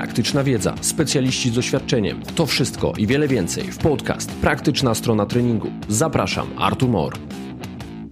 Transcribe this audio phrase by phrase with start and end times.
[0.00, 2.22] praktyczna wiedza, specjaliści z doświadczeniem.
[2.34, 5.70] To wszystko i wiele więcej w podcast Praktyczna strona treningu.
[5.88, 7.18] Zapraszam, Artur Mor.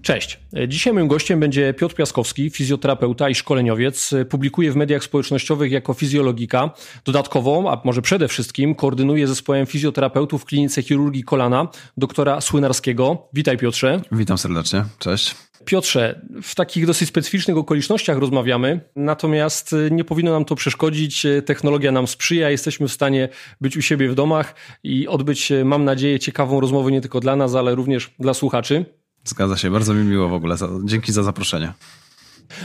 [0.03, 0.41] Cześć.
[0.69, 4.15] Dzisiaj moim gościem będzie Piotr Piaskowski, fizjoterapeuta i szkoleniowiec.
[4.31, 6.71] Publikuje w mediach społecznościowych jako fizjologika.
[7.05, 13.29] Dodatkowo, a może przede wszystkim, koordynuje zespołem fizjoterapeutów w klinice chirurgii kolana doktora Słynarskiego.
[13.33, 14.01] Witaj Piotrze.
[14.13, 14.85] Witam serdecznie.
[14.99, 15.35] Cześć.
[15.69, 21.27] Piotrze, w takich dosyć specyficznych okolicznościach rozmawiamy, natomiast nie powinno nam to przeszkodzić.
[21.47, 23.29] Technologia nam sprzyja, jesteśmy w stanie
[23.61, 27.55] być u siebie w domach i odbyć, mam nadzieję, ciekawą rozmowę nie tylko dla nas,
[27.55, 28.85] ale również dla słuchaczy.
[29.25, 30.57] Zgadza się, bardzo mi miło w ogóle.
[30.85, 31.73] Dzięki za zaproszenie.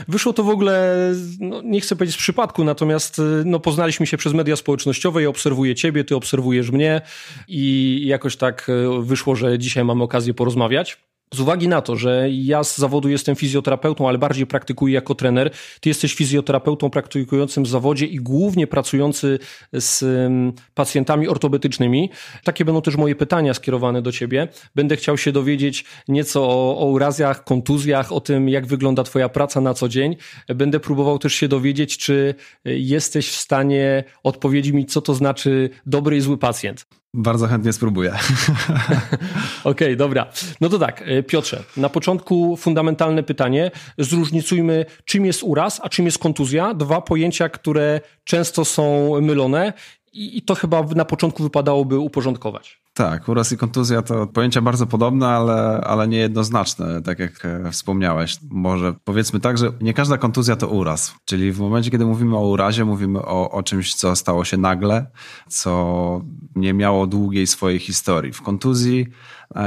[0.08, 0.98] Wyszło to w ogóle,
[1.40, 5.24] no, nie chcę powiedzieć z przypadku, natomiast no, poznaliśmy się przez media społecznościowe.
[5.24, 7.02] Ja obserwuję ciebie, ty obserwujesz mnie
[7.48, 8.68] i jakoś tak
[9.02, 10.98] wyszło, że dzisiaj mamy okazję porozmawiać.
[11.34, 15.52] Z uwagi na to, że ja z zawodu jestem fizjoterapeutą, ale bardziej praktykuję jako trener,
[15.82, 19.40] ty jesteś fizjoterapeutą praktykującym w zawodzie i głównie pracujący
[19.74, 20.06] z
[20.74, 22.10] pacjentami ortopedycznymi.
[22.44, 24.48] Takie będą też moje pytania skierowane do ciebie.
[24.76, 29.62] Będę chciał się dowiedzieć nieco o, o urazjach, kontuzjach, o tym, jak wygląda twoja praca
[29.62, 30.16] na co dzień.
[30.48, 36.18] Będę próbował też się dowiedzieć, czy jesteś w stanie odpowiedzieć mi, co to znaczy dobry
[36.18, 36.86] i zły pacjent.
[37.14, 38.12] Bardzo chętnie spróbuję.
[38.14, 39.18] Okej,
[39.64, 40.28] okay, dobra.
[40.62, 43.72] No to tak, Piotrze, na początku fundamentalne pytanie.
[43.98, 46.74] Zróżnicujmy, czym jest uraz, a czym jest kontuzja.
[46.74, 49.74] Dwa pojęcia, które często są mylone
[50.14, 52.83] i to chyba na początku wypadałoby uporządkować.
[52.96, 58.38] Tak, uraz i kontuzja to pojęcia bardzo podobne, ale, ale niejednoznaczne, tak jak e, wspomniałeś.
[58.50, 61.16] Może powiedzmy tak, że nie każda kontuzja to uraz.
[61.26, 65.06] Czyli w momencie, kiedy mówimy o urazie, mówimy o, o czymś, co stało się nagle,
[65.48, 66.22] co
[66.56, 68.34] nie miało długiej swojej historii.
[68.34, 69.08] W kontuzji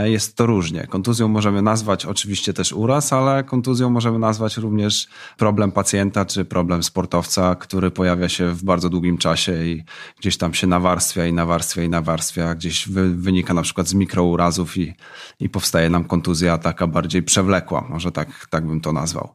[0.04, 0.86] jest to różnie.
[0.86, 6.82] Kontuzją możemy nazwać oczywiście też uraz, ale kontuzją możemy nazwać również problem pacjenta czy problem
[6.82, 9.84] sportowca, który pojawia się w bardzo długim czasie i
[10.20, 14.76] gdzieś tam się nawarstwia i nawarstwia i nawarstwia, gdzieś wy, wynika na przykład z mikrourazów
[14.76, 14.94] i,
[15.40, 19.34] i powstaje nam kontuzja taka bardziej przewlekła, może tak, tak bym to nazwał.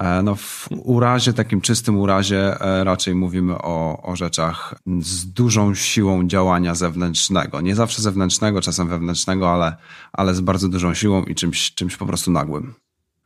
[0.00, 5.74] E, no w urazie, takim czystym urazie e, raczej mówimy o, o rzeczach z dużą
[5.74, 7.60] siłą działania zewnętrznego.
[7.60, 9.76] Nie zawsze zewnętrznego, czasem wewnętrznego, ale,
[10.12, 12.74] ale z bardzo dużą siłą i czymś, czymś po prostu nagłym.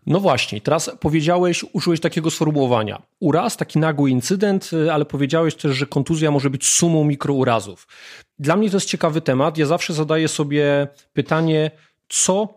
[0.06, 3.02] No właśnie, teraz powiedziałeś, użyłeś takiego sformułowania.
[3.20, 7.88] Uraz, taki nagły incydent, e, ale powiedziałeś też, że kontuzja może być sumą mikrourazów.
[8.38, 9.58] Dla mnie to jest ciekawy temat.
[9.58, 11.70] Ja zawsze zadaję sobie pytanie,
[12.08, 12.48] co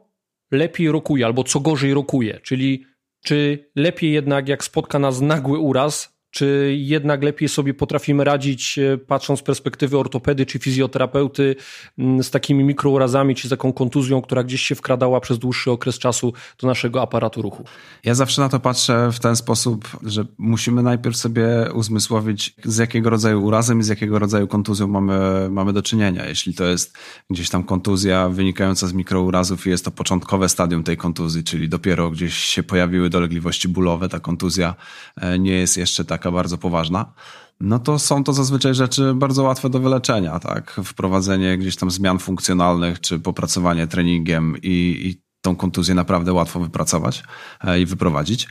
[0.52, 2.93] lepiej rokuje albo co gorzej rokuje, czyli
[3.24, 8.98] czy lepiej jednak, jak spotka nas nagły uraz, czy jednak lepiej sobie potrafimy radzić, e,
[8.98, 11.56] patrząc z perspektywy ortopedy czy fizjoterapeuty,
[11.98, 16.00] mm, z takimi mikrourazami czy z taką kontuzją, która gdzieś się wkradała przez dłuższy okres
[16.00, 17.64] czasu do naszego aparatu ruchu?
[18.04, 23.10] Ja zawsze na to patrzę w ten sposób, że musimy najpierw sobie uzmysłowić, z jakiego
[23.10, 26.26] rodzaju urazem i z jakiego rodzaju kontuzją mamy, mamy do czynienia.
[26.26, 26.98] Jeśli to jest
[27.30, 32.10] gdzieś tam kontuzja wynikająca z mikrourazów i jest to początkowe stadium tej kontuzji, czyli dopiero
[32.10, 34.76] gdzieś się pojawiły dolegliwości bólowe, ta kontuzja
[35.16, 37.14] e, nie jest jeszcze tak taka bardzo poważna,
[37.60, 40.80] no to są to zazwyczaj rzeczy bardzo łatwe do wyleczenia, tak?
[40.84, 47.24] Wprowadzenie gdzieś tam zmian funkcjonalnych, czy popracowanie treningiem i, i tą kontuzję naprawdę łatwo wypracować
[47.64, 48.48] e, i wyprowadzić.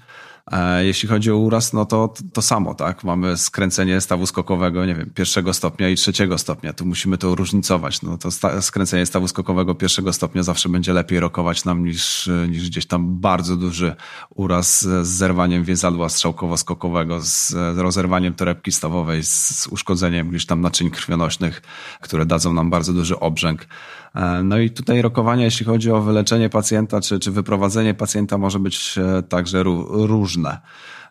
[0.51, 3.05] E, jeśli chodzi o uraz, no to to samo, tak?
[3.05, 6.73] Mamy skręcenie stawu skokowego, nie wiem, pierwszego stopnia i trzeciego stopnia.
[6.73, 8.03] Tu musimy to różnicować.
[8.03, 8.31] No to
[8.63, 13.57] skręcenie stawu skokowego pierwszego stopnia zawsze będzie lepiej rokować nam niż, niż gdzieś tam bardzo
[13.57, 13.97] duży
[14.35, 21.63] uraz z zerwaniem więzadła strzałkowo-skokowego, z rozerwaniem torebki stawowej, z uszkodzeniem gdzieś tam naczyń krwionośnych,
[22.01, 23.67] które dadzą nam bardzo duży obrzęk.
[24.15, 28.59] E, no i tutaj rokowania, jeśli chodzi o wyleczenie pacjenta, czy, czy wyprowadzenie pacjenta może
[28.59, 30.61] być e, także różne.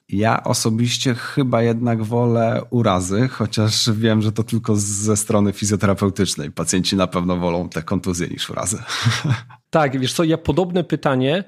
[0.09, 6.51] Ja osobiście chyba jednak wolę urazy, chociaż wiem, że to tylko ze strony fizjoterapeutycznej.
[6.51, 8.77] Pacjenci na pewno wolą te kontuzje niż urazy.
[9.69, 11.43] Tak, wiesz co, ja podobne pytanie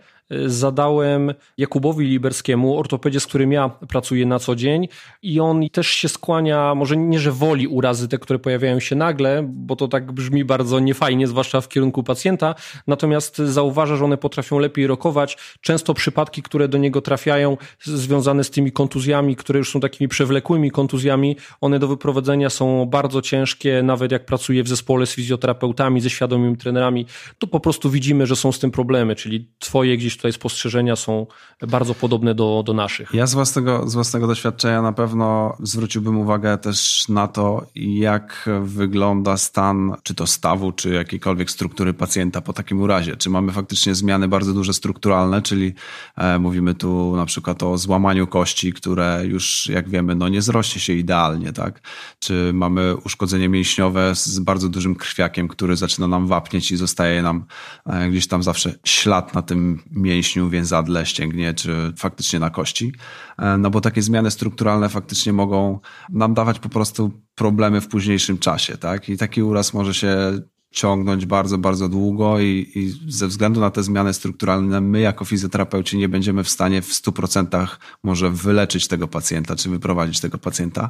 [0.45, 4.87] zadałem Jakubowi Liberskiemu, ortopedzie, z którym ja pracuję na co dzień
[5.21, 9.49] i on też się skłania, może nie, że woli urazy te, które pojawiają się nagle,
[9.49, 12.55] bo to tak brzmi bardzo niefajnie, zwłaszcza w kierunku pacjenta,
[12.87, 15.37] natomiast zauważa, że one potrafią lepiej rokować.
[15.61, 20.71] Często przypadki, które do niego trafiają, związane z tymi kontuzjami, które już są takimi przewlekłymi
[20.71, 26.09] kontuzjami, one do wyprowadzenia są bardzo ciężkie, nawet jak pracuje w zespole z fizjoterapeutami, ze
[26.09, 27.05] świadomymi trenerami,
[27.37, 31.27] to po prostu widzimy, że są z tym problemy, czyli twoje gdzieś tutaj spostrzeżenia są
[31.67, 33.13] bardzo podobne do, do naszych.
[33.13, 39.37] Ja z własnego, z własnego doświadczenia na pewno zwróciłbym uwagę też na to, jak wygląda
[39.37, 43.17] stan, czy to stawu, czy jakiejkolwiek struktury pacjenta po takim urazie.
[43.17, 45.73] Czy mamy faktycznie zmiany bardzo duże strukturalne, czyli
[46.17, 50.81] e, mówimy tu na przykład o złamaniu kości, które już, jak wiemy, no nie zrośnie
[50.81, 51.81] się idealnie, tak?
[52.19, 57.45] Czy mamy uszkodzenie mięśniowe z bardzo dużym krwiakiem, który zaczyna nam wapnieć i zostaje nam
[57.85, 62.93] e, gdzieś tam zawsze ślad na tym mięśniu, więzadle, ścięgnie, czy faktycznie na kości.
[63.37, 65.79] E, no bo takie zmiany strukturalne faktycznie mogą
[66.09, 69.09] nam dawać po prostu problemy w późniejszym czasie, tak?
[69.09, 70.39] I taki uraz może się
[70.73, 75.97] ciągnąć bardzo, bardzo długo i, i, ze względu na te zmiany strukturalne my jako fizjoterapeuci
[75.97, 77.67] nie będziemy w stanie w 100%
[78.03, 80.89] może wyleczyć tego pacjenta czy wyprowadzić tego pacjenta.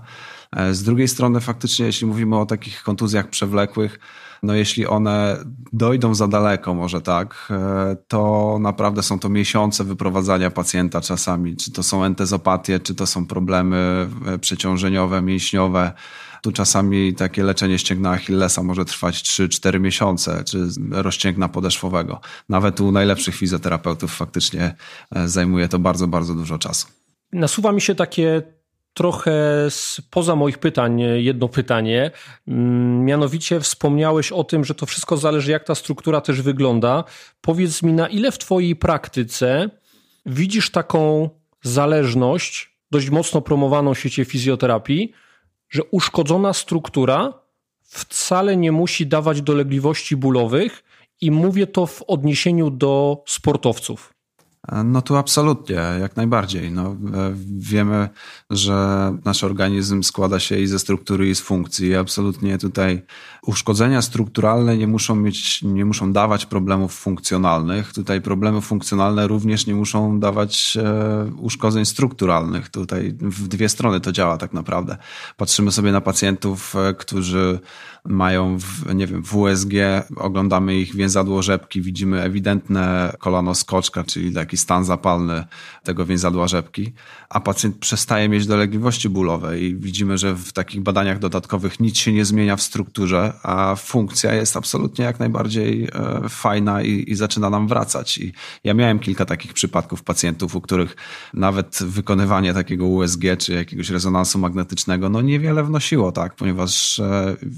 [0.56, 4.00] E, z drugiej strony faktycznie jeśli mówimy o takich kontuzjach przewlekłych,
[4.44, 5.38] no jeśli one
[5.74, 11.58] dojdą za daleko, może tak, e, to naprawdę są to miesiące wyprowadzania pacjenta czasami.
[11.58, 15.92] Czy to są entezopatie, czy to są problemy e, przeciążeniowe, mięśniowe.
[16.42, 22.22] Tu czasami takie leczenie ścięgna Achillesa może trwać 3-4 miesiące, czy rozcięgna podeszwowego.
[22.50, 24.76] Nawet u najlepszych fizjoterapeutów faktycznie
[25.16, 26.88] e, zajmuje to bardzo, bardzo dużo czasu.
[27.34, 28.42] Nasuwa mi się takie
[28.94, 29.34] trochę
[29.70, 32.12] spoza moich pytań jedno pytanie.
[32.48, 37.04] Mm, mianowicie wspomniałeś o tym, że to wszystko zależy, jak ta struktura też wygląda.
[37.42, 39.70] Powiedz mi, na ile w Twojej praktyce
[40.26, 41.30] widzisz taką
[41.62, 45.12] zależność, dość mocno promowaną w świecie fizjoterapii,
[45.70, 47.34] że uszkodzona struktura
[47.82, 50.84] wcale nie musi dawać dolegliwości bólowych,
[51.24, 54.14] i mówię to w odniesieniu do sportowców.
[54.86, 56.72] No tu absolutnie, jak najbardziej.
[56.72, 56.96] No, e,
[57.58, 58.10] wiemy,
[58.50, 61.96] że nasz organizm składa się i ze struktury, i z funkcji.
[61.96, 63.02] Absolutnie tutaj
[63.46, 67.94] uszkodzenia strukturalne nie muszą mieć, nie muszą dawać problemów funkcjonalnych.
[67.94, 72.70] Tutaj problemy funkcjonalne również nie muszą dawać e, uszkodzeń strukturalnych.
[72.70, 74.98] Tutaj w dwie strony to działa tak naprawdę.
[75.38, 77.60] Patrzymy sobie na pacjentów, e, którzy
[78.06, 78.58] mają,
[78.96, 79.74] nie wiem, w USG,
[80.16, 85.46] oglądamy ich więzadło rzepki, widzimy ewidentne kolano skoczka, czyli taki stan zapalny
[85.84, 86.94] tego więzadła rzepki,
[87.30, 92.14] a pacjent przestaje mieć dolegliwości bólowe i widzimy, że w takich badaniach dodatkowych nic się
[92.14, 97.50] nie zmienia w strukturze, a funkcja jest absolutnie jak najbardziej e, fajna i, i zaczyna
[97.50, 98.18] nam wracać.
[98.18, 98.34] I
[98.64, 100.96] ja miałem kilka takich przypadków pacjentów, u których
[101.34, 107.02] nawet wykonywanie takiego USG czy jakiegoś rezonansu magnetycznego, no niewiele wnosiło, tak, ponieważ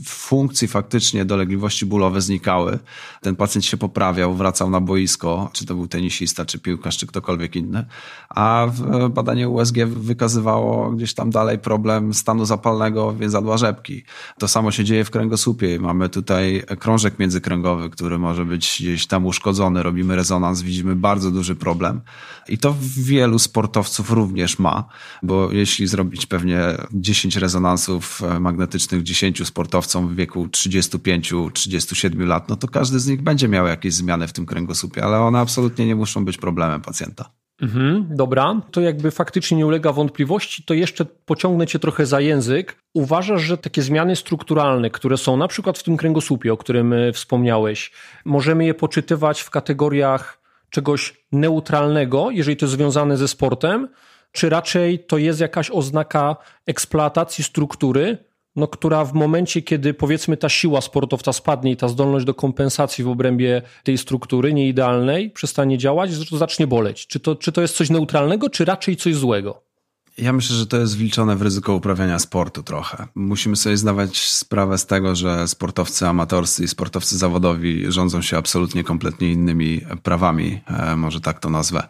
[0.05, 2.79] w funkcji faktycznie dolegliwości bólowe znikały.
[3.21, 7.55] Ten pacjent się poprawiał, wracał na boisko, czy to był tenisista, czy piłkarz, czy ktokolwiek
[7.55, 7.85] inny,
[8.29, 8.67] a
[9.09, 14.03] badanie USG wykazywało gdzieś tam dalej problem stanu zapalnego więzadła rzepki.
[14.39, 15.79] To samo się dzieje w kręgosłupie.
[15.79, 19.83] Mamy tutaj krążek międzykręgowy, który może być gdzieś tam uszkodzony.
[19.83, 22.01] Robimy rezonans, widzimy bardzo duży problem.
[22.49, 24.83] I to wielu sportowców również ma,
[25.23, 26.59] bo jeśli zrobić pewnie
[26.93, 33.47] 10 rezonansów magnetycznych 10 sportowcom w wieku 35-37 lat, no to każdy z nich będzie
[33.47, 37.29] miał jakieś zmiany w tym kręgosłupie, ale one absolutnie nie muszą być problemem pacjenta.
[37.61, 42.75] Mhm, dobra, to jakby faktycznie nie ulega wątpliwości, to jeszcze pociągnę cię trochę za język.
[42.93, 47.13] Uważasz, że takie zmiany strukturalne, które są na przykład w tym kręgosłupie, o którym e,
[47.13, 47.91] wspomniałeś,
[48.25, 53.87] możemy je poczytywać w kategoriach czegoś neutralnego, jeżeli to jest związane ze sportem,
[54.31, 56.35] czy raczej to jest jakaś oznaka
[56.67, 58.17] eksploatacji struktury,
[58.55, 63.03] no, która w momencie, kiedy powiedzmy ta siła sportowca spadnie i ta zdolność do kompensacji
[63.03, 67.07] w obrębie tej struktury nieidealnej przestanie działać, zacznie boleć.
[67.07, 69.74] Czy to, czy to jest coś neutralnego, czy raczej coś złego?
[70.17, 73.07] Ja myślę, że to jest wliczone w ryzyko uprawiania sportu trochę.
[73.15, 78.83] Musimy sobie zdawać sprawę z tego, że sportowcy amatorscy i sportowcy zawodowi rządzą się absolutnie
[78.83, 81.87] kompletnie innymi prawami, e, może tak to nazwę.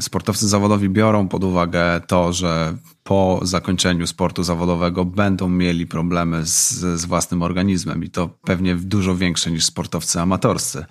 [0.00, 6.70] Sportowcy zawodowi biorą pod uwagę to, że po zakończeniu sportu zawodowego będą mieli problemy z,
[6.70, 10.84] z własnym organizmem i to pewnie dużo większe niż sportowcy amatorscy.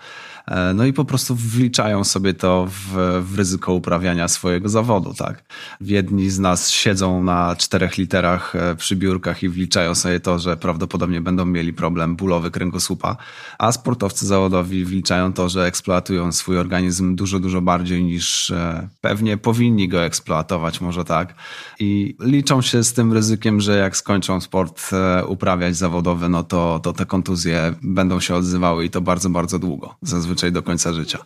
[0.50, 5.44] E, no i po prostu wliczają sobie to w, w ryzyko uprawiania swojego zawodu, tak.
[5.82, 10.58] Jedni z nas siedzą na czterech literach e, przy biurkach i wliczają sobie to, że
[10.58, 13.18] prawdopodobnie będą mieli problem bólowy kręgosłupa,
[13.60, 19.38] a sportowcy zawodowi wliczają to, że eksploatują swój organizm dużo, dużo bardziej niż e, pewnie
[19.38, 21.36] powinni go eksploatować, może tak.
[21.80, 24.90] I liczą się z tym ryzykiem, że jak skończą sport
[25.28, 29.96] uprawiać zawodowy, no to, to te kontuzje będą się odzywały i to bardzo, bardzo długo.
[30.02, 31.20] Zazwyczaj zazwyczaj do końca życia.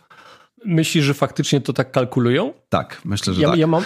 [0.66, 2.52] Myślisz, że faktycznie to tak kalkulują?
[2.68, 3.58] Tak, myślę, że ja, tak.
[3.58, 3.82] Ja mam,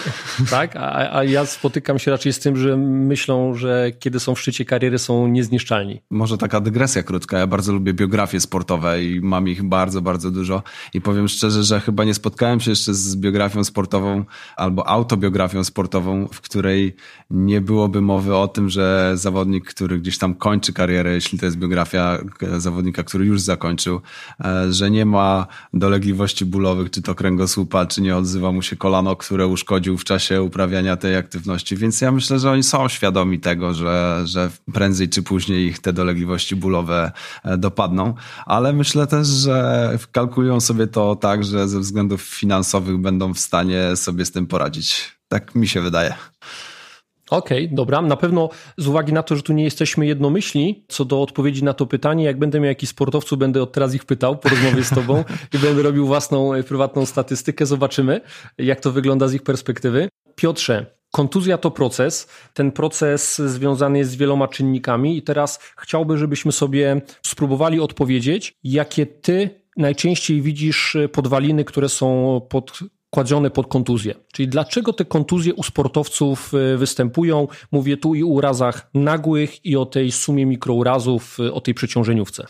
[0.49, 4.39] tak, a, a, ja spotykam się raczej z tym, że myślą, że kiedy są w
[4.39, 6.01] szczycie kariery są niezniszczalni.
[6.09, 7.37] Może taka dygresja krótka.
[7.39, 10.63] Ja bardzo lubię biografie sportowe i mam ich bardzo, bardzo dużo.
[10.93, 16.27] I powiem szczerze, że chyba nie spotkałem się jeszcze z biografią sportową albo autobiografią sportową,
[16.27, 16.95] w której
[17.29, 21.57] nie byłoby mowy o tym, że zawodnik, który gdzieś tam kończy karierę, jeśli to jest
[21.57, 22.17] biografia
[22.57, 24.01] zawodnika, który już zakończył,
[24.45, 29.15] e, że nie ma dolegliwości bólowych, czy to kręgosłupa, czy nie odzywa mu się kolano,
[29.15, 31.75] które uszkodził w czasie uprawiania tej aktywności.
[31.77, 35.93] Więc ja myślę, że oni są świadomi tego, że, że prędzej czy później ich te
[35.93, 37.11] dolegliwości bólowe
[37.43, 38.13] e, dopadną,
[38.45, 43.95] ale myślę też, że kalkulują sobie to tak, że ze względów finansowych będą w stanie
[43.95, 45.19] sobie z tym poradzić.
[45.27, 46.13] Tak mi się wydaje.
[47.29, 48.01] Okej, okay, dobra.
[48.01, 51.73] Na pewno z uwagi na to, że tu nie jesteśmy jednomyślni co do odpowiedzi na
[51.73, 54.89] to pytanie, jak będę miał jakiś sportowców, będę od teraz ich pytał po rozmowie z
[54.89, 57.65] tobą i będę robił własną e, prywatną statystykę.
[57.65, 58.21] Zobaczymy,
[58.57, 60.09] jak to wygląda z ich perspektywy.
[60.35, 62.27] Piotrze, kontuzja to proces.
[62.53, 69.05] Ten proces związany jest z wieloma czynnikami i teraz chciałbym, żebyśmy sobie spróbowali odpowiedzieć, jakie
[69.05, 72.79] ty najczęściej widzisz podwaliny, które są pod
[73.09, 74.15] kładzione pod kontuzję.
[74.33, 77.47] Czyli dlaczego te kontuzje u sportowców e, występują?
[77.71, 82.45] Mówię tu i o urazach nagłych, i o tej sumie mikrourazów, e, o tej przeciążeniówce.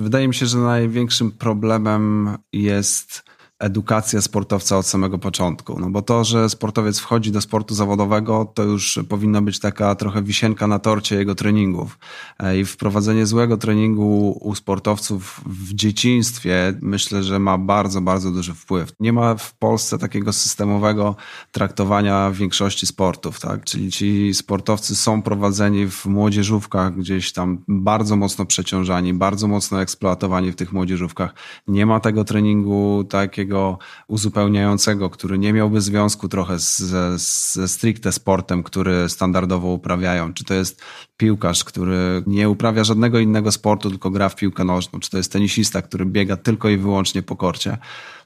[0.00, 3.24] Wydaje mi się, że największym problemem jest
[3.58, 5.80] edukacja sportowca od samego początku.
[5.80, 10.22] No bo to, że sportowiec wchodzi do sportu zawodowego, to już powinna być taka trochę
[10.22, 11.98] wisienka na torcie jego treningów.
[12.38, 18.54] E, I wprowadzenie złego treningu u sportowców w dzieciństwie myślę, że ma bardzo, bardzo duży
[18.54, 18.92] wpływ.
[19.00, 21.16] Nie ma w Polsce takiego systemowego
[21.52, 23.64] traktowania większości sportów, tak?
[23.64, 30.52] Czyli ci sportowcy są prowadzeni w młodzieżówkach, gdzieś tam bardzo mocno przeciążani, bardzo mocno eksploatowani
[30.52, 31.34] w tych młodzieżówkach.
[31.66, 38.12] Nie ma tego treningu takiego takiego uzupełniającego, który nie miałby związku trochę ze, ze stricte
[38.12, 40.34] sportem, który standardowo uprawiają.
[40.34, 40.82] Czy to jest
[41.16, 45.32] piłkarz, który nie uprawia żadnego innego sportu, tylko gra w piłkę nożną, czy to jest
[45.32, 47.78] tenisista, który biega tylko i wyłącznie po korcie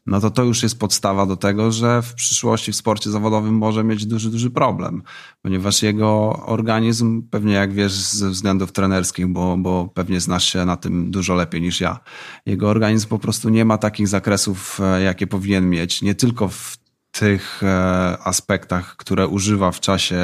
[0.06, 3.84] no to to już jest podstawa do tego, że w przyszłości w sporcie zawodowym może
[3.84, 5.02] mieć duży, duży problem,
[5.42, 10.76] ponieważ jego organizm, pewnie jak wiesz ze względów trenerskich, bo, bo pewnie znasz się na
[10.76, 12.00] tym dużo lepiej niż ja,
[12.46, 16.78] jego organizm po prostu nie ma takich zakresów, e, jakie powinien mieć, nie tylko w
[17.18, 20.18] tych e, aspektach, które używa w czasie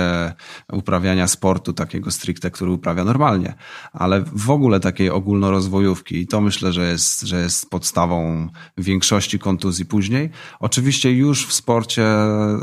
[0.72, 3.54] uprawiania sportu takiego stricte, który uprawia normalnie,
[3.92, 8.48] ale w ogóle takiej ogólnorozwojówki i to myślę, że jest, że jest podstawą
[8.78, 10.30] większości kontuzji później.
[10.60, 12.06] Oczywiście już w sporcie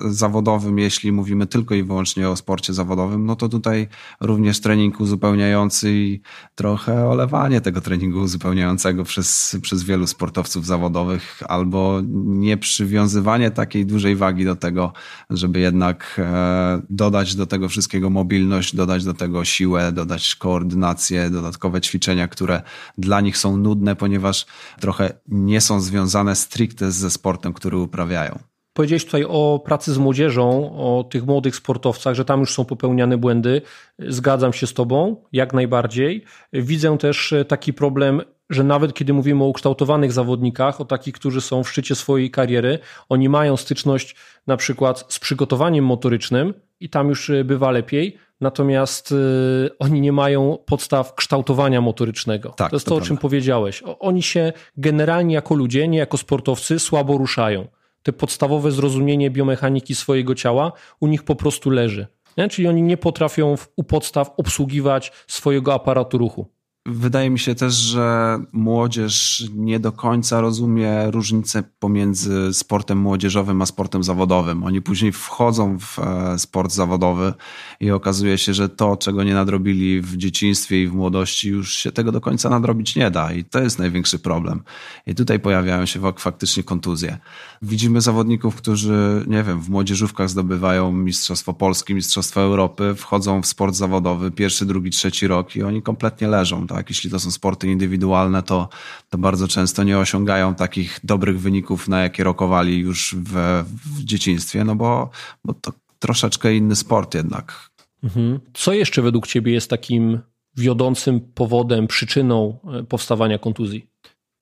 [0.05, 3.87] zawodowym, jeśli mówimy tylko i wyłącznie o sporcie zawodowym, no to tutaj
[4.21, 6.21] również trening uzupełniający i
[6.55, 14.45] trochę olewanie tego treningu uzupełniającego przez, przez wielu sportowców zawodowych albo nieprzywiązywanie takiej dużej wagi
[14.45, 14.93] do tego,
[15.29, 21.81] żeby jednak e, dodać do tego wszystkiego mobilność, dodać do tego siłę, dodać koordynację, dodatkowe
[21.81, 22.61] ćwiczenia, które
[22.97, 24.45] dla nich są nudne, ponieważ
[24.79, 28.39] trochę nie są związane stricte ze sportem, który uprawiają.
[28.73, 33.17] Powiedziałeś tutaj o pracy z młodzieżą, o tych młodych sportowcach, że tam już są popełniane
[33.17, 33.61] błędy.
[33.99, 36.23] Zgadzam się z Tobą, jak najbardziej.
[36.53, 38.21] Widzę też taki problem
[38.51, 42.79] że nawet kiedy mówimy o ukształtowanych zawodnikach, o takich, którzy są w szczycie swojej kariery,
[43.09, 44.15] oni mają styczność
[44.47, 50.11] na przykład z przygotowaniem motorycznym i tam już y, bywa lepiej, natomiast y, oni nie
[50.11, 52.49] mają podstaw kształtowania motorycznego.
[52.49, 53.83] Tak, to jest to, to o czym powiedziałeś.
[53.99, 57.67] Oni się generalnie jako ludzie, nie jako sportowcy, słabo ruszają.
[58.03, 62.07] Te podstawowe zrozumienie biomechaniki swojego ciała u nich po prostu leży.
[62.37, 62.49] Nie?
[62.49, 66.47] Czyli oni nie potrafią u podstaw obsługiwać swojego aparatu ruchu.
[66.85, 73.65] Wydaje mi się też, że młodzież nie do końca rozumie różnicę pomiędzy sportem młodzieżowym a
[73.65, 74.63] sportem zawodowym.
[74.63, 77.33] Oni później wchodzą w e, sport zawodowy
[77.79, 81.91] i okazuje się, że to, czego nie nadrobili w dzieciństwie i w młodości, już się
[81.91, 83.33] tego do końca nadrobić nie da.
[83.33, 84.63] I to jest największy problem.
[85.07, 87.17] I tutaj pojawiają się faktycznie kontuzje.
[87.63, 93.75] Widzimy zawodników, którzy, nie wiem, w młodzieżówkach zdobywają Mistrzostwo Polski, Mistrzostwo Europy, wchodzą w sport
[93.75, 96.89] zawodowy pierwszy, drugi, trzeci rok i oni kompletnie leżą tak?
[96.89, 98.69] Jeśli to są sporty indywidualne, to,
[99.09, 104.63] to bardzo często nie osiągają takich dobrych wyników, na jakie rokowali już w, w dzieciństwie,
[104.63, 105.09] no bo,
[105.45, 107.69] bo to troszeczkę inny sport jednak.
[108.03, 108.39] Mhm.
[108.53, 110.19] Co jeszcze według Ciebie jest takim
[110.57, 113.90] wiodącym powodem, przyczyną e, powstawania kontuzji?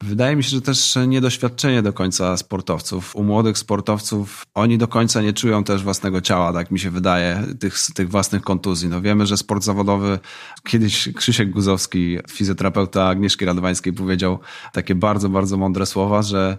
[0.03, 3.15] Wydaje mi się, że też niedoświadczenie do końca sportowców.
[3.15, 7.43] U młodych sportowców oni do końca nie czują też własnego ciała, tak mi się wydaje,
[7.59, 8.89] tych, tych własnych kontuzji.
[8.89, 10.19] No wiemy, że sport zawodowy,
[10.67, 14.39] kiedyś Krzysiek Guzowski, fizjoterapeuta Agnieszki Radwańskiej powiedział
[14.73, 16.57] takie bardzo, bardzo mądre słowa, że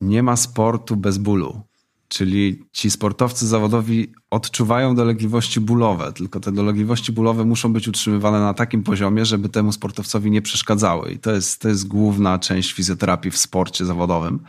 [0.00, 1.69] nie ma sportu bez bólu.
[2.10, 8.54] Czyli ci sportowcy zawodowi odczuwają dolegliwości bólowe, tylko te dolegliwości bólowe muszą być utrzymywane na
[8.54, 11.12] takim poziomie, żeby temu sportowcowi nie przeszkadzały.
[11.12, 14.40] I to jest, to jest główna część fizjoterapii w sporcie zawodowym.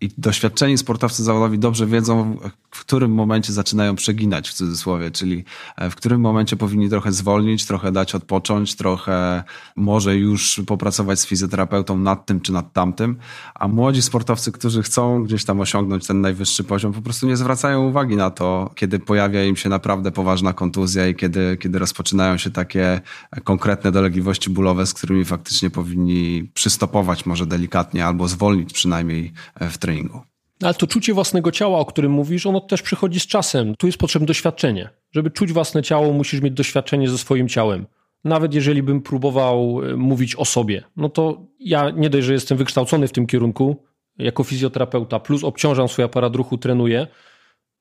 [0.00, 2.36] I doświadczeni sportowcy zawodowi dobrze wiedzą,
[2.70, 5.44] w którym momencie zaczynają przeginać w cudzysłowie, czyli
[5.76, 9.44] e, w którym momencie powinni trochę zwolnić, trochę dać odpocząć, trochę
[9.76, 13.16] może już popracować z fizjoterapeutą nad tym czy nad tamtym,
[13.54, 17.88] a młodzi sportowcy, którzy chcą gdzieś tam osiągnąć ten najwyższy poziom, po prostu nie zwracają
[17.88, 22.50] uwagi na to, kiedy pojawia im się naprawdę poważna kontuzja i kiedy, kiedy rozpoczynają się
[22.50, 23.00] takie
[23.44, 29.78] konkretne dolegliwości bólowe, z którymi faktycznie powinni przystopować może delikatnie albo zwolnić przynajmniej e, w
[29.86, 30.20] treningu.
[30.62, 33.74] Ale to czucie własnego ciała, o którym mówisz, ono też przychodzi z czasem.
[33.76, 34.88] Tu jest potrzebne doświadczenie.
[35.12, 37.86] Żeby czuć własne ciało, musisz mieć doświadczenie ze swoim ciałem.
[38.24, 42.58] Nawet jeżeli bym próbował e, mówić o sobie, no to ja nie dość, że jestem
[42.58, 43.84] wykształcony w tym kierunku
[44.18, 47.06] jako fizjoterapeuta, plus obciążam swój aparat ruchu, trenuję,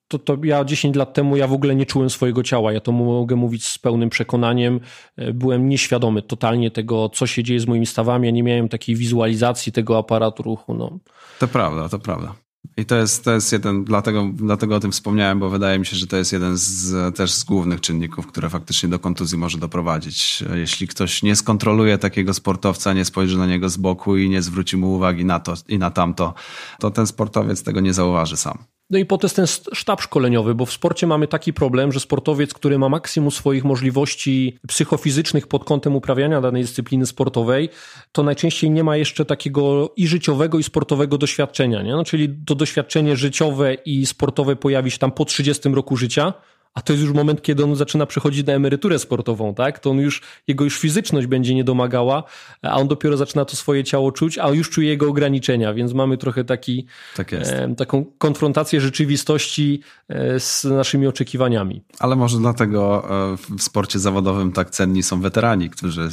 [0.07, 2.73] to, to ja 10 lat temu ja w ogóle nie czułem swojego ciała.
[2.73, 4.79] Ja to mogę mówić z pełnym przekonaniem.
[5.17, 8.25] E, byłem nieświadomy totalnie tego, co się dzieje z moimi stawami.
[8.25, 10.73] Ja nie miałem takiej wizualizacji tego aparatu ruchu.
[10.73, 10.99] No.
[11.39, 12.35] To prawda, to prawda.
[12.77, 15.95] I to jest, to jest jeden, dlatego, dlatego o tym wspomniałem, bo wydaje mi się,
[15.95, 20.43] że to jest jeden z, też z głównych czynników, które faktycznie do kontuzji może doprowadzić.
[20.53, 24.77] Jeśli ktoś nie skontroluje takiego sportowca, nie spojrzy na niego z boku i nie zwróci
[24.77, 26.33] mu uwagi na to i na tamto,
[26.79, 28.57] to ten sportowiec tego nie zauważy sam.
[28.89, 32.79] No i potem ten sztab szkoleniowy, bo w sporcie mamy taki problem, że sportowiec, który
[32.79, 37.69] ma maksimum swoich możliwości psychofizycznych pod kątem uprawiania danej dyscypliny sportowej,
[38.11, 41.81] to najczęściej nie ma jeszcze takiego i życiowego, i sportowego doświadczenia.
[41.81, 41.91] Nie?
[41.91, 46.33] No, czyli to doświadczenie życiowe i sportowe pojawi się tam po 30 roku życia,
[46.73, 49.79] a to jest już moment, kiedy on zaczyna przechodzić na emeryturę sportową, tak?
[49.79, 52.23] To on już, jego już fizyczność będzie nie domagała,
[52.61, 56.17] a on dopiero zaczyna to swoje ciało czuć, a już czuje jego ograniczenia, więc mamy
[56.17, 61.83] trochę taki, tak e, taką konfrontację rzeczywistości e, z naszymi oczekiwaniami.
[61.99, 63.03] Ale może dlatego
[63.33, 66.07] e, w sporcie zawodowym tak cenni są weterani, którzy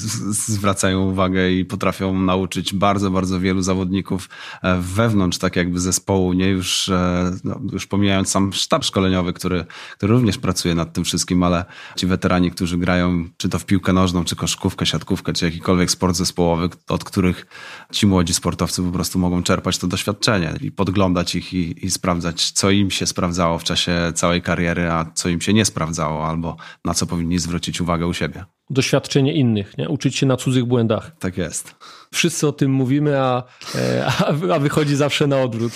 [0.51, 4.29] zwracają uwagę i potrafią nauczyć bardzo, bardzo wielu zawodników
[4.63, 9.65] e, wewnątrz tak jakby zespołu, nie już, e, no, już pomijając sam sztab szkoleniowy, który,
[9.97, 11.65] który również pracuje nad tym wszystkim, ale
[11.97, 16.17] ci weterani, którzy grają czy to w piłkę nożną, czy koszkówkę, siatkówkę, czy jakikolwiek sport
[16.17, 17.47] zespołowy, od których
[17.93, 22.51] ci młodzi sportowcy po prostu mogą czerpać to doświadczenie i podglądać ich i, i sprawdzać,
[22.51, 26.57] co im się sprawdzało w czasie całej kariery, a co im się nie sprawdzało, albo
[26.85, 29.89] na co powinni zwrócić uwagę u siebie doświadczenie innych, nie?
[29.89, 31.17] uczyć się na cudzych błędach.
[31.19, 31.75] Tak jest.
[32.15, 33.43] Wszyscy o tym mówimy, a,
[33.75, 34.07] e,
[34.55, 35.73] a, wychodzi zawsze na odwrót.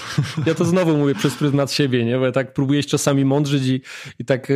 [0.46, 2.18] Ja to znowu mówię przez pryzmat siebie, nie?
[2.18, 3.80] bo ja tak próbuję się czasami mądrzyć i,
[4.18, 4.54] i tak e,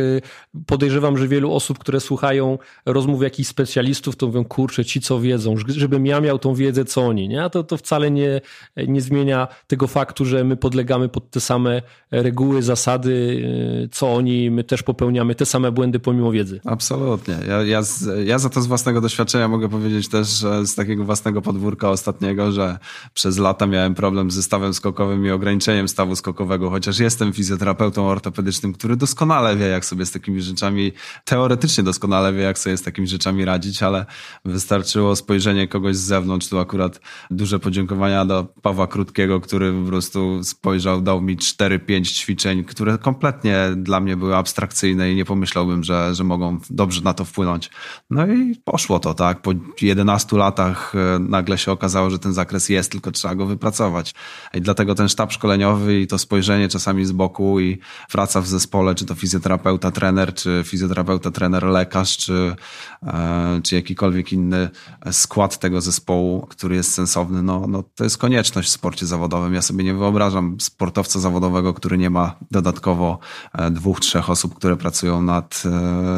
[0.65, 5.55] podejrzewam, że wielu osób, które słuchają rozmów jakichś specjalistów, to mówią, kurczę, ci co wiedzą,
[5.67, 7.27] żebym ja miał tą wiedzę, co oni.
[7.27, 7.43] Nie?
[7.43, 8.41] A to, to wcale nie,
[8.77, 13.43] nie zmienia tego faktu, że my podlegamy pod te same reguły, zasady,
[13.85, 16.61] e, co oni, my też popełniamy te same błędy pomimo wiedzy.
[16.65, 17.37] Absolutnie.
[17.47, 17.81] Ja, ja,
[18.25, 22.51] ja za to z własnego doświadczenia mogę powiedzieć też, że z takiego własnego podwórka ostatniego,
[22.51, 22.77] że
[23.13, 28.73] przez lata miałem problem ze stawem skokowym i ograniczeniem stawu skokowego, chociaż jestem fizjoterapeutą ortopedycznym,
[28.73, 30.91] który doskonale wie, jak sobie z takimi rzeczami,
[31.25, 34.05] teoretycznie doskonale wie, jak sobie z takimi rzeczami radzić, ale
[34.45, 36.47] wystarczyło spojrzenie kogoś z zewnątrz.
[36.47, 37.01] Tu akurat
[37.31, 43.57] duże podziękowania do Pawła Krótkiego, który po prostu spojrzał, dał mi 4-5 ćwiczeń, które kompletnie
[43.75, 47.69] dla mnie były abstrakcyjne i nie pomyślałbym, że, że mogą dobrze na to wpłynąć.
[48.09, 49.41] No no i poszło to, tak.
[49.41, 49.51] Po
[49.81, 54.13] 11 latach e, nagle się okazało, że ten zakres jest, tylko trzeba go wypracować.
[54.53, 57.79] I dlatego ten sztab szkoleniowy i to spojrzenie czasami z boku i
[58.11, 62.55] praca w zespole, czy to fizjoterapeuta, trener, czy fizjoterapeuta, trener, lekarz, czy,
[63.03, 64.69] e, czy jakikolwiek inny
[65.11, 69.53] skład tego zespołu, który jest sensowny, no, no to jest konieczność w sporcie zawodowym.
[69.53, 73.19] Ja sobie nie wyobrażam sportowca zawodowego, który nie ma dodatkowo
[73.53, 75.63] e, dwóch, trzech osób, które pracują nad,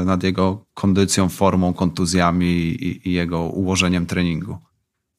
[0.05, 4.57] nad jego kondycją, formą, kontuzjami i, i jego ułożeniem treningu.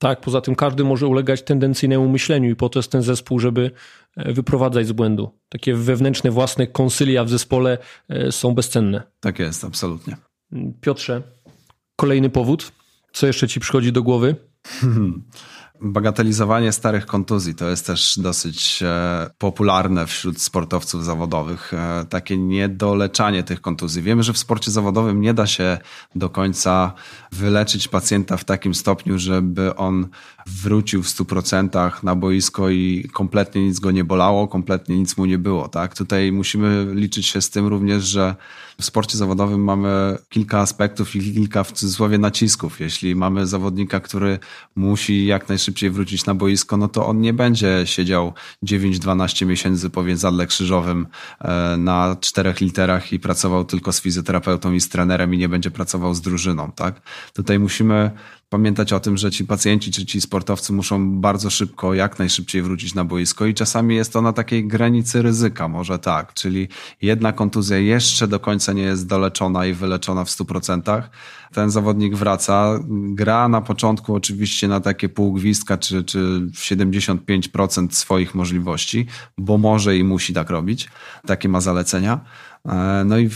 [0.02, 3.70] Tak, poza tym każdy może ulegać tendencyjnemu myśleniu i po to jest ten zespół, żeby
[4.16, 5.30] e, wyprowadzać z błędu.
[5.48, 9.02] Takie wewnętrzne, własne konsylia w zespole e, są bezcenne.
[9.20, 10.16] Tak jest, absolutnie.
[10.80, 11.22] Piotrze,
[11.96, 12.72] kolejny powód.
[13.12, 14.36] Co jeszcze ci przychodzi do głowy?
[15.82, 21.74] bagatelizowanie starych kontuzji to jest też dosyć e, popularne wśród sportowców zawodowych.
[21.74, 24.02] E, takie niedoleczanie tych kontuzji.
[24.02, 25.78] Wiemy, że w sporcie zawodowym nie da się
[26.14, 26.92] do końca
[27.32, 30.08] wyleczyć pacjenta w takim stopniu, żeby on
[30.46, 35.38] wrócił w 100% na boisko i kompletnie nic go nie bolało, kompletnie nic mu nie
[35.38, 35.68] było.
[35.68, 35.96] Tak?
[35.96, 38.34] Tutaj musimy liczyć się z tym również, że
[38.80, 42.80] w sporcie zawodowym mamy kilka aspektów i kilka w cudzysłowie nacisków.
[42.80, 44.38] Jeśli mamy zawodnika, który
[44.76, 48.32] musi jak najszybciej wrócić na boisko, no to on nie będzie siedział
[48.64, 51.06] 9-12 miesięcy po więzadle krzyżowym
[51.40, 55.70] e, na czterech literach i pracował tylko z fizjoterapeutą i z trenerem i nie będzie
[55.70, 57.00] pracował z drużyną, tak?
[57.32, 58.10] Tutaj musimy
[58.52, 62.94] pamiętać o tym, że ci pacjenci czy ci sportowcy muszą bardzo szybko, jak najszybciej wrócić
[62.94, 66.68] na boisko i czasami jest to na takiej granicy ryzyka, może tak, czyli
[67.02, 71.02] jedna kontuzja jeszcze do końca nie jest doleczona i wyleczona w 100%.
[71.52, 76.18] Ten zawodnik wraca, gra na początku oczywiście na takie półgwistka czy, czy
[76.52, 79.06] 75% swoich możliwości,
[79.38, 80.88] bo może i musi tak robić,
[81.26, 82.20] takie ma zalecenia.
[82.68, 83.30] E, no i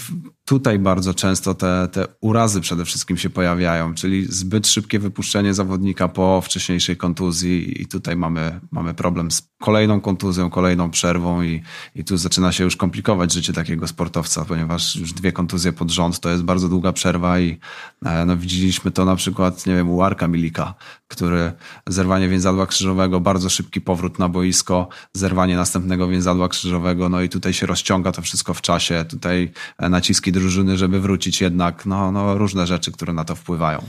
[0.47, 6.09] tutaj bardzo często te, te urazy przede wszystkim się pojawiają, czyli zbyt szybkie wypuszczenie zawodnika
[6.09, 11.63] po wcześniejszej kontuzji i tutaj mamy, mamy problem z kolejną kontuzją, kolejną przerwą i,
[11.95, 16.21] i tu zaczyna się już komplikować życie takiego sportowca, ponieważ już dwie kontuzje pod rząd
[16.21, 17.59] to jest bardzo długa przerwa i
[18.05, 20.75] e, no, widzieliśmy to na przykład, nie wiem, u Arka Milika,
[21.09, 21.53] który
[21.87, 27.53] zerwanie więzadła krzyżowego, bardzo szybki powrót na boisko, zerwanie następnego więzadła krzyżowego, no i tutaj
[27.53, 32.39] się rozciąga to wszystko w czasie, tutaj e, naciski drużyny, żeby wrócić jednak, no, no
[32.39, 33.83] różne rzeczy, które na to wpływają.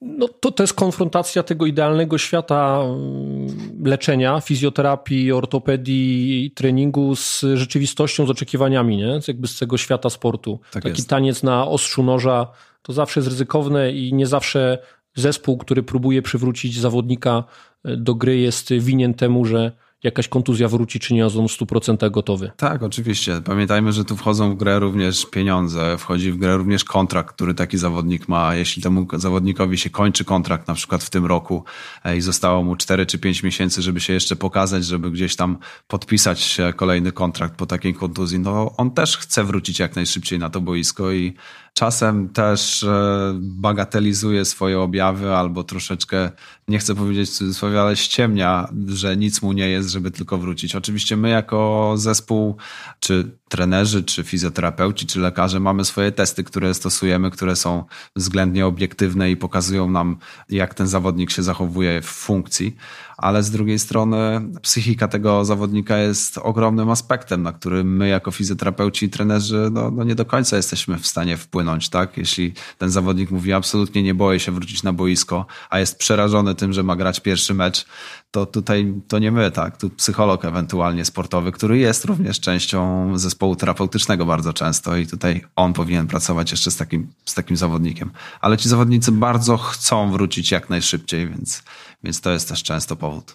[0.00, 3.48] No to, to jest konfrontacja tego idealnego świata mm,
[3.84, 9.20] leczenia, fizjoterapii, ortopedii, treningu z rzeczywistością, z oczekiwaniami, nie?
[9.28, 10.60] Jakby z tego świata sportu.
[10.72, 11.08] Tak Taki jest.
[11.08, 12.46] taniec na ostrzu noża
[12.82, 14.78] to zawsze jest ryzykowne i nie zawsze
[15.14, 17.44] zespół, który próbuje przywrócić zawodnika
[17.84, 22.10] e, do gry jest winien temu, że jakaś kontuzja wróci, czy nie on w 100%
[22.10, 22.50] gotowy.
[22.56, 23.40] Tak, oczywiście.
[23.44, 27.78] Pamiętajmy, że tu wchodzą w grę również pieniądze, wchodzi w grę również kontrakt, który taki
[27.78, 28.54] zawodnik ma.
[28.54, 31.64] Jeśli temu zawodnikowi się kończy kontrakt na przykład w tym roku
[32.04, 35.58] e, i zostało mu 4 czy 5 miesięcy, żeby się jeszcze pokazać, żeby gdzieś tam
[35.88, 40.60] podpisać kolejny kontrakt po takiej kontuzji, no on też chce wrócić jak najszybciej na to
[40.60, 41.34] boisko i
[41.74, 46.30] czasem też e, bagatelizuje swoje objawy albo troszeczkę,
[46.68, 50.76] nie chcę powiedzieć w cudzysłowie, ale ściemnia, że nic mu nie jest, żeby tylko wrócić.
[50.76, 52.56] Oczywiście my jako zespół,
[53.00, 57.84] czy trenerzy, czy fizjoterapeuci, czy lekarze mamy swoje testy, które stosujemy, które są
[58.16, 60.16] względnie obiektywne i pokazują nam,
[60.48, 62.76] jak ten zawodnik się zachowuje w funkcji
[63.20, 69.06] ale z drugiej strony psychika tego zawodnika jest ogromnym aspektem, na który my jako fizjoterapeuci
[69.06, 72.16] i trenerzy no, no nie do końca jesteśmy w stanie wpłynąć, tak?
[72.16, 76.72] Jeśli ten zawodnik mówi absolutnie nie boję się wrócić na boisko, a jest przerażony tym,
[76.72, 77.86] że ma grać pierwszy mecz,
[78.30, 79.76] to tutaj to nie my, tak?
[79.76, 85.72] Tu psycholog ewentualnie sportowy, który jest również częścią zespołu terapeutycznego bardzo często i tutaj on
[85.72, 88.10] powinien pracować jeszcze z takim, z takim zawodnikiem.
[88.40, 91.62] Ale ci zawodnicy bardzo chcą wrócić jak najszybciej, więc
[92.04, 93.34] więc to jest też często powód.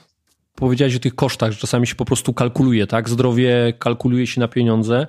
[0.56, 3.10] Powiedziałeś o tych kosztach, że czasami się po prostu kalkuluje, tak?
[3.10, 5.08] Zdrowie kalkuluje się na pieniądze.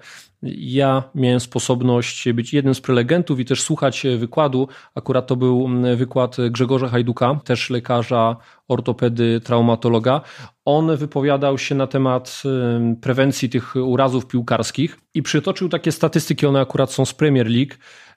[0.59, 4.69] Ja miałem sposobność być jednym z prelegentów i też słuchać wykładu.
[4.95, 8.37] Akurat to był wykład Grzegorza Hajduka, też lekarza,
[8.69, 10.21] ortopedy, traumatologa.
[10.65, 12.43] On wypowiadał się na temat
[13.01, 17.75] prewencji tych urazów piłkarskich i przytoczył takie statystyki, one akurat są z Premier League.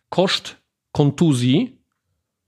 [0.09, 0.55] Koszt
[0.91, 1.79] kontuzji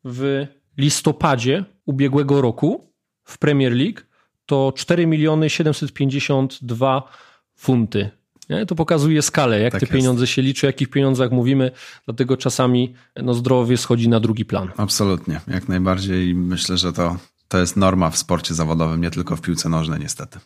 [0.04, 0.48] w
[0.82, 2.92] listopadzie ubiegłego roku
[3.24, 4.02] w Premier League
[4.46, 7.10] to 4 miliony 752
[7.56, 8.10] funty.
[8.50, 8.66] Nie?
[8.66, 9.94] To pokazuje skalę, jak tak te jest.
[9.94, 11.72] pieniądze się liczy, o jakich pieniądzach mówimy,
[12.06, 14.72] dlatego czasami no, zdrowie schodzi na drugi plan.
[14.78, 16.36] Absolutnie, jak najbardziej.
[16.36, 17.18] Myślę, że to,
[17.48, 20.40] to jest norma w sporcie zawodowym, nie tylko w piłce nożnej, niestety.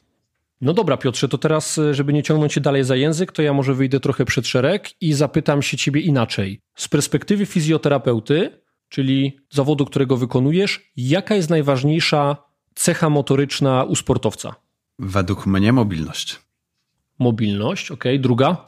[0.62, 3.74] No dobra, Piotrze, to teraz, żeby nie ciągnąć się dalej za język, to ja może
[3.74, 6.62] wyjdę trochę przed szereg i zapytam się ciebie inaczej.
[6.76, 8.52] Z perspektywy fizjoterapeuty,
[8.95, 12.38] czyli zawodu, którego wykonujesz, jaka jest najważniejsza
[12.75, 14.55] cecha motoryczna u sportowca?
[14.99, 16.39] Według mnie mobilność.
[17.19, 18.03] Mobilność, ok.
[18.19, 18.65] Druga?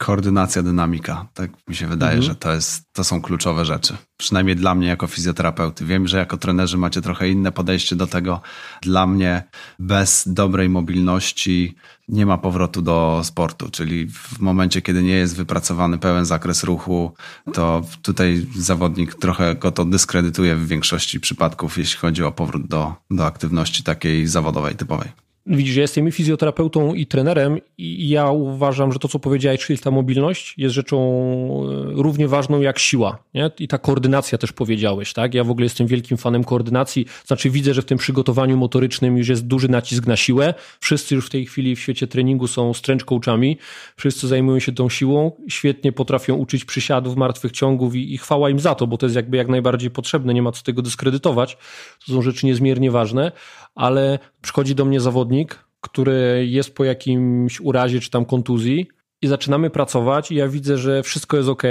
[0.00, 1.26] Koordynacja, dynamika.
[1.34, 2.32] Tak mi się wydaje, mhm.
[2.32, 3.96] że to, jest, to są kluczowe rzeczy.
[4.16, 5.84] Przynajmniej dla mnie jako fizjoterapeuty.
[5.84, 8.40] Wiem, że jako trenerzy macie trochę inne podejście do tego.
[8.82, 9.42] Dla mnie
[9.78, 11.74] bez dobrej mobilności
[12.08, 17.14] nie ma powrotu do sportu, czyli w momencie, kiedy nie jest wypracowany pełen zakres ruchu,
[17.52, 22.94] to tutaj zawodnik trochę go to dyskredytuje w większości przypadków, jeśli chodzi o powrót do,
[23.10, 25.29] do aktywności takiej zawodowej, typowej.
[25.52, 29.78] Widzisz, ja jestem i fizjoterapeutą, i trenerem, i ja uważam, że to, co powiedziałeś, czyli
[29.78, 33.18] ta mobilność, jest rzeczą e, równie ważną jak siła.
[33.34, 33.50] Nie?
[33.58, 35.34] I ta koordynacja też powiedziałeś, tak?
[35.34, 37.06] Ja w ogóle jestem wielkim fanem koordynacji.
[37.26, 40.54] Znaczy, widzę, że w tym przygotowaniu motorycznym już jest duży nacisk na siłę.
[40.80, 43.58] Wszyscy już w tej chwili w świecie treningu są strength coachami.
[43.96, 48.60] Wszyscy zajmują się tą siłą, świetnie potrafią uczyć przysiadów, martwych ciągów i, i chwała im
[48.60, 50.34] za to, bo to jest jakby jak najbardziej potrzebne.
[50.34, 51.56] Nie ma co tego dyskredytować.
[52.06, 53.32] To są rzeczy niezmiernie ważne
[53.74, 58.88] ale przychodzi do mnie zawodnik, który jest po jakimś urazie czy tam kontuzji
[59.22, 61.62] i zaczynamy pracować i ja widzę, że wszystko jest ok,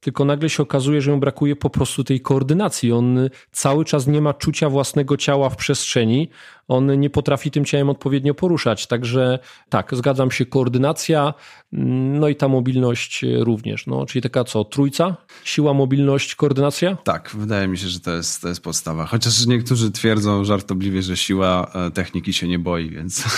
[0.00, 2.92] tylko nagle się okazuje, że mu brakuje po prostu tej koordynacji.
[2.92, 6.28] On cały czas nie ma czucia własnego ciała w przestrzeni,
[6.68, 8.86] on nie potrafi tym ciałem odpowiednio poruszać.
[8.86, 11.34] Także tak, zgadzam się, koordynacja,
[11.72, 13.86] no i ta mobilność również.
[13.86, 15.16] No, czyli taka co, trójca?
[15.44, 16.96] Siła, mobilność, koordynacja?
[17.04, 19.06] Tak, wydaje mi się, że to jest, to jest podstawa.
[19.06, 23.24] Chociaż niektórzy twierdzą żartobliwie, że siła e, techniki się nie boi, więc...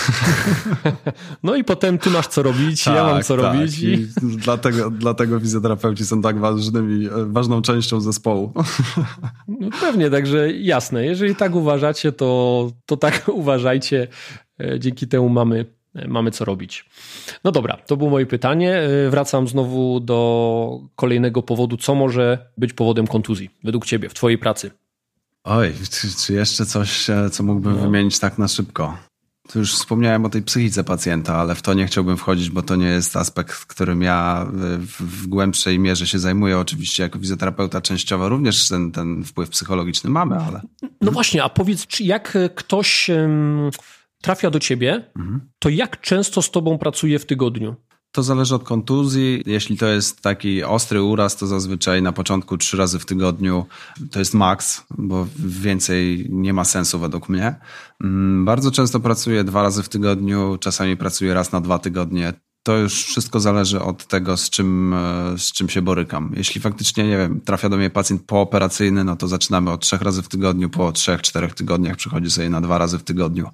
[1.43, 3.45] No i potem ty masz co robić, tak, ja mam co tak.
[3.45, 3.79] robić.
[3.79, 3.87] I...
[3.87, 8.53] I dlatego, dlatego fizjoterapeuci są tak ważnymi, e, ważną częścią zespołu.
[9.47, 11.05] No pewnie, także jasne.
[11.05, 14.07] Jeżeli tak uważacie, to, to tak uważajcie.
[14.59, 16.85] E, dzięki temu mamy, e, mamy co robić.
[17.43, 18.75] No dobra, to było moje pytanie.
[18.75, 21.77] E, wracam znowu do kolejnego powodu.
[21.77, 24.71] Co może być powodem kontuzji według Ciebie w Twojej pracy?
[25.43, 27.81] Oj, czy, czy jeszcze coś, co mógłbym no.
[27.81, 28.97] wymienić tak na szybko?
[29.47, 32.75] Tu już wspomniałem o tej psychice pacjenta, ale w to nie chciałbym wchodzić, bo to
[32.75, 34.47] nie jest aspekt, którym ja
[34.79, 36.59] w, głębszej mierze się zajmuję.
[36.59, 40.61] Oczywiście jako fizjoterapeuta częściowo również ten, ten wpływ psychologiczny mamy, ale...
[41.01, 43.09] No właśnie, a powiedz, czy jak ktoś
[44.21, 45.41] trafia do ciebie, mhm.
[45.59, 47.75] to jak często z tobą pracuje w tygodniu?
[48.11, 49.43] To zależy od kontuzji.
[49.45, 53.65] Jeśli to jest taki ostry uraz, to zazwyczaj na początku trzy razy w tygodniu
[54.11, 57.55] to jest maks, bo więcej nie ma sensu według mnie.
[58.03, 62.33] Mm, bardzo często pracuję dwa razy w tygodniu, czasami pracuję raz na dwa tygodnie
[62.67, 66.31] to już wszystko zależy od tego, z czym, e, z czym się borykam.
[66.37, 70.21] Jeśli faktycznie, nie wiem, trafia do mnie pacjent pooperacyjny, no to zaczynamy od trzech razy
[70.21, 73.49] w tygodniu, po trzech, czterech tygodniach przychodzi sobie na dwa razy w tygodniu.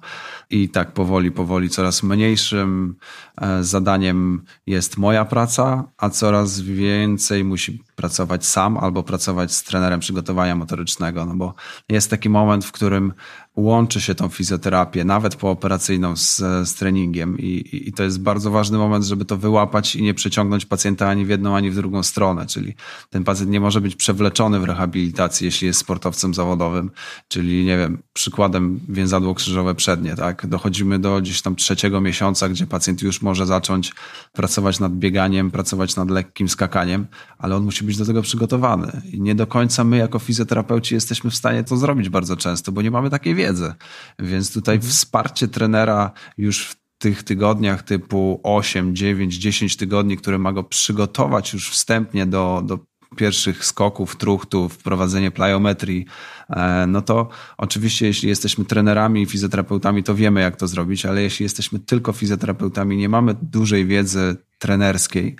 [0.50, 2.96] I tak powoli, powoli coraz mniejszym
[3.40, 10.00] e, zadaniem jest moja praca, a coraz więcej musi pracować sam albo pracować z trenerem
[10.00, 11.54] przygotowania motorycznego, no bo
[11.88, 13.12] jest taki moment, w którym
[13.56, 17.38] łączy się tą fizjoterapię, nawet pooperacyjną z, z treningiem.
[17.38, 21.24] I, i to jest bardzo ważny moment, żeby to wyłapać i nie przeciągnąć pacjenta ani
[21.24, 22.74] w jedną, ani w drugą stronę, czyli
[23.10, 26.90] ten pacjent nie może być przewleczony w rehabilitacji, jeśli jest sportowcem zawodowym,
[27.28, 30.46] czyli nie wiem, przykładem więzadło krzyżowe przednie, tak?
[30.46, 33.92] Dochodzimy do gdzieś tam trzeciego miesiąca, gdzie pacjent już może zacząć
[34.32, 37.06] pracować nad bieganiem, pracować nad lekkim skakaniem,
[37.38, 39.02] ale on musi być do tego przygotowany.
[39.12, 42.82] I nie do końca my jako fizjoterapeuci jesteśmy w stanie to zrobić bardzo często, bo
[42.82, 43.74] nie mamy takiej wiedzy, wiedzę.
[44.18, 44.92] Więc tutaj mhm.
[44.92, 51.52] wsparcie trenera już w tych tygodniach typu 8, 9, 10 tygodni, które ma go przygotować
[51.52, 52.78] już wstępnie do, do
[53.16, 56.06] pierwszych skoków, truchtów, wprowadzenie plyometrii,
[56.50, 61.22] e, no to oczywiście jeśli jesteśmy trenerami i fizjoterapeutami, to wiemy jak to zrobić, ale
[61.22, 65.36] jeśli jesteśmy tylko fizjoterapeutami, nie mamy dużej wiedzy trenerskiej,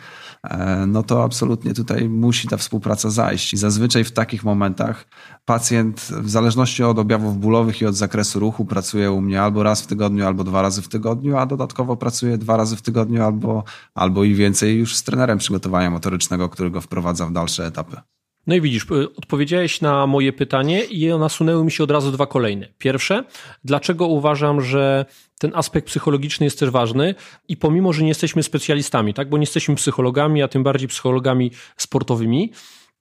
[0.87, 3.53] no to absolutnie tutaj musi ta współpraca zajść.
[3.53, 5.07] I zazwyczaj w takich momentach
[5.45, 9.83] pacjent, w zależności od objawów bólowych i od zakresu ruchu, pracuje u mnie albo raz
[9.83, 13.65] w tygodniu, albo dwa razy w tygodniu, a dodatkowo pracuje dwa razy w tygodniu albo,
[13.95, 18.14] albo i więcej już z trenerem przygotowania motorycznego, który go wprowadza w dalsze etapy.
[18.47, 22.27] No i widzisz, y, odpowiedziałeś na moje pytanie i nasunęły mi się od razu dwa
[22.27, 22.69] kolejne.
[22.79, 23.25] Pierwsze,
[23.65, 25.07] dlaczego uważam, że
[25.39, 27.15] ten aspekt psychologiczny jest też ważny
[27.49, 31.51] i pomimo, że nie jesteśmy specjalistami, tak, bo nie jesteśmy psychologami, a tym bardziej psychologami
[31.77, 32.53] sportowymi,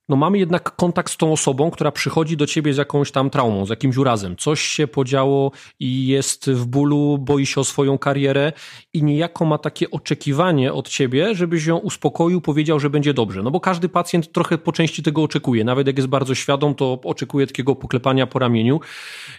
[0.08, 3.66] no mamy jednak kontakt z tą osobą, która przychodzi do ciebie z jakąś tam traumą,
[3.66, 4.36] z jakimś urazem.
[4.36, 8.52] Coś się podziało i jest w bólu, boi się o swoją karierę
[8.92, 13.42] i niejako ma takie oczekiwanie od ciebie, żebyś ją uspokoił, powiedział, że będzie dobrze.
[13.42, 15.64] No bo każdy pacjent trochę po części tego oczekuje.
[15.64, 18.80] Nawet jak jest bardzo świadom, to oczekuje takiego poklepania po ramieniu.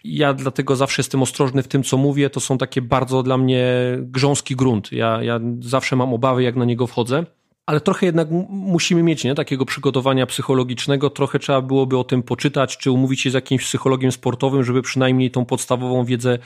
[0.04, 2.30] Ja dlatego zawsze jestem ostrożny w tym, co mówię.
[2.30, 3.66] To są takie bardzo dla mnie
[4.00, 4.92] grząski grunt.
[4.92, 7.26] Ja, ja zawsze mam obawy, jak na niego wchodzę
[7.66, 9.36] ale trochę jednak musimy mieć nie?
[9.36, 11.10] takiego przygotowania psychologicznego.
[11.10, 15.32] Trochę trzeba byłoby o tym poczytać, czy umówić się z jakimś psychologiem sportowym, żeby przynajmniej
[15.32, 16.38] tą podstawową wiedzę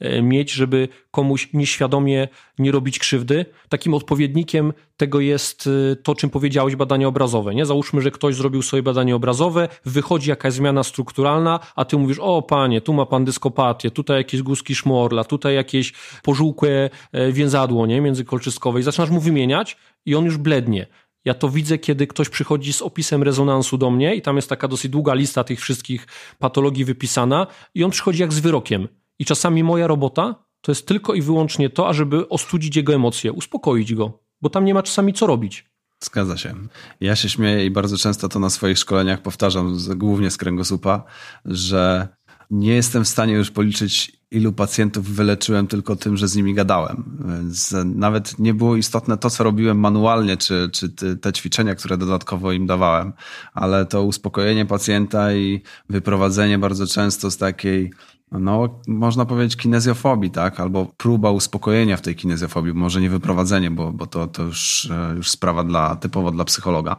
[0.00, 3.46] e, mieć, żeby komuś nieświadomie nie robić krzywdy.
[3.68, 7.54] Takim odpowiednikiem tego jest e, to, czym powiedziałeś, badanie obrazowe.
[7.54, 7.66] Nie?
[7.66, 12.42] Załóżmy, że ktoś zrobił sobie badanie obrazowe, wychodzi jakaś zmiana strukturalna, a ty mówisz, o
[12.42, 18.00] panie, tu ma pan dyskopatię, tutaj jakieś guzki szmorla, tutaj jakieś pożółkłe e, więzadło nie?
[18.00, 20.86] międzykolczystkowe i zaczynasz mu wymieniać i on już blednie.
[21.24, 24.68] Ja to widzę, kiedy ktoś przychodzi z opisem rezonansu do mnie i tam jest taka
[24.68, 26.06] dosyć długa lista tych wszystkich
[26.38, 28.88] patologii wypisana i on przychodzi jak z wyrokiem.
[29.18, 33.94] I czasami moja robota to jest tylko i wyłącznie to, ażeby ostudzić jego emocje, uspokoić
[33.94, 35.70] go, bo tam nie ma czasami co robić.
[36.04, 36.54] Zgadza się.
[37.00, 41.04] Ja się śmieję i bardzo często to na swoich szkoleniach powtarzam, głównie z kręgosłupa,
[41.44, 42.08] że
[42.50, 47.04] nie jestem w stanie już policzyć, ilu pacjentów wyleczyłem tylko tym, że z nimi gadałem.
[47.28, 52.52] Więc nawet nie było istotne to, co robiłem manualnie, czy, czy te ćwiczenia, które dodatkowo
[52.52, 53.12] im dawałem,
[53.54, 57.90] ale to uspokojenie pacjenta i wyprowadzenie bardzo często z takiej
[58.32, 60.60] no, można powiedzieć kinezjofobii, tak?
[60.60, 65.30] Albo próba uspokojenia w tej kinezjofobii, może nie wyprowadzenie, bo, bo to, to już, już
[65.30, 66.96] sprawa dla, typowo dla psychologa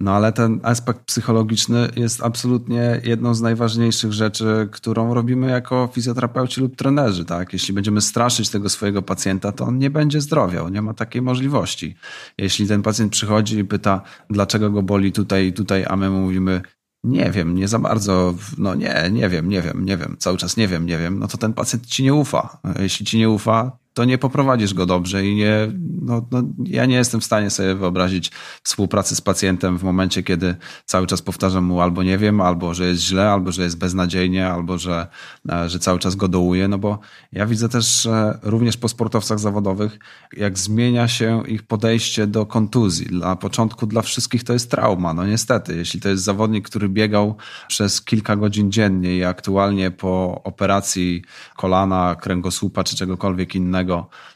[0.00, 6.60] No ale ten aspekt psychologiczny jest absolutnie jedną z najważniejszych rzeczy, którą robimy jako fizjoterapeuci
[6.60, 7.24] lub trenerzy.
[7.24, 7.52] Tak?
[7.52, 11.94] Jeśli będziemy straszyć tego swojego pacjenta, to on nie będzie zdrowiał, nie ma takiej możliwości.
[12.38, 16.62] Jeśli ten pacjent przychodzi i pyta, dlaczego go boli tutaj i tutaj, a my mówimy,
[17.04, 20.56] nie wiem, nie za bardzo, no nie, nie wiem, nie wiem, nie wiem, cały czas
[20.56, 22.58] nie wiem, nie wiem, no to ten pacjent ci nie ufa.
[22.78, 26.96] Jeśli ci nie ufa, to nie poprowadzisz go dobrze i nie, no, no, ja nie
[26.96, 28.30] jestem w stanie sobie wyobrazić
[28.62, 32.88] współpracy z pacjentem w momencie, kiedy cały czas powtarzam mu albo nie wiem, albo że
[32.88, 35.06] jest źle, albo że jest beznadziejnie, albo że,
[35.52, 36.98] e, że cały czas go dołuję, no bo
[37.32, 38.08] ja widzę też
[38.42, 39.98] również po sportowcach zawodowych,
[40.32, 43.06] jak zmienia się ich podejście do kontuzji.
[43.10, 45.76] Na początku dla wszystkich to jest trauma, no niestety.
[45.76, 47.36] Jeśli to jest zawodnik, który biegał
[47.68, 51.22] przez kilka godzin dziennie i aktualnie po operacji
[51.56, 53.87] kolana, kręgosłupa czy czegokolwiek innego,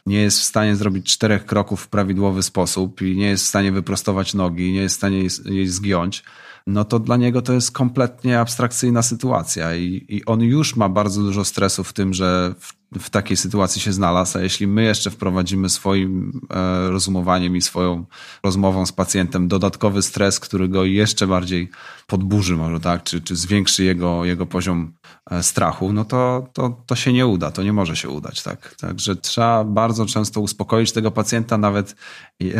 [0.05, 3.71] nie jest w stanie zrobić czterech kroków w prawidłowy sposób i nie jest w stanie
[3.71, 6.23] wyprostować nogi, nie jest w stanie jej zgiąć,
[6.67, 11.21] no to dla niego to jest kompletnie abstrakcyjna sytuacja i, i on już ma bardzo
[11.21, 15.11] dużo stresu w tym, że w w takiej sytuacji się znalazł, a jeśli my jeszcze
[15.11, 18.05] wprowadzimy swoim e, rozumowaniem i swoją
[18.43, 21.69] rozmową z pacjentem dodatkowy stres, który go jeszcze bardziej
[22.07, 24.93] podburzy może, tak, czy, czy zwiększy jego, jego poziom
[25.31, 28.75] e, strachu, no to, to, to się nie uda, to nie może się udać, tak.
[28.75, 31.95] Także trzeba bardzo często uspokoić tego pacjenta, nawet,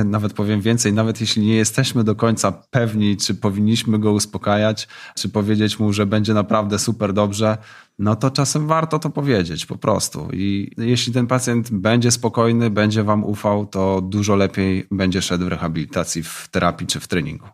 [0.06, 5.30] nawet powiem więcej, nawet jeśli nie jesteśmy do końca pewni, czy powinniśmy go uspokajać, czy
[5.30, 7.58] powiedzieć mu, że będzie naprawdę super dobrze,
[8.00, 10.28] no to czasem warto to powiedzieć po prostu.
[10.34, 15.48] I jeśli ten pacjent będzie spokojny, będzie wam ufał, to dużo lepiej będzie szedł w
[15.48, 17.48] rehabilitacji, w terapii czy w treningu.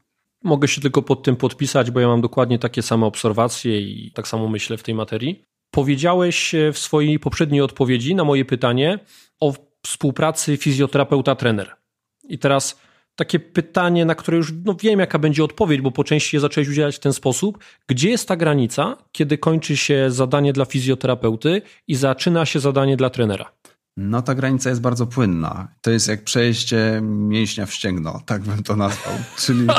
[0.44, 4.28] Mogę się tylko pod tym podpisać, bo ja mam dokładnie takie same obserwacje i tak
[4.28, 5.44] samo myślę w tej materii.
[5.72, 9.00] Powiedziałeś w swojej poprzedniej odpowiedzi na moje pytanie
[9.40, 9.54] o
[9.86, 11.68] współpracy fizjoterapeuta-trener.
[12.30, 12.80] I teraz
[13.20, 16.70] takie pytanie, na które już no, wiem, jaka będzie odpowiedź, bo po części je zacząłeś
[16.70, 17.64] udzielać w ten sposób.
[17.88, 23.10] Gdzie jest ta granica, kiedy kończy się zadanie dla fizjoterapeuty i zaczyna się zadanie dla
[23.10, 23.59] trenera?
[24.02, 25.68] No ta granica jest bardzo płynna.
[25.82, 29.14] To jest jak przejście mięśnia w ścięgno, tak bym to nazwał.
[29.38, 29.68] Czyli...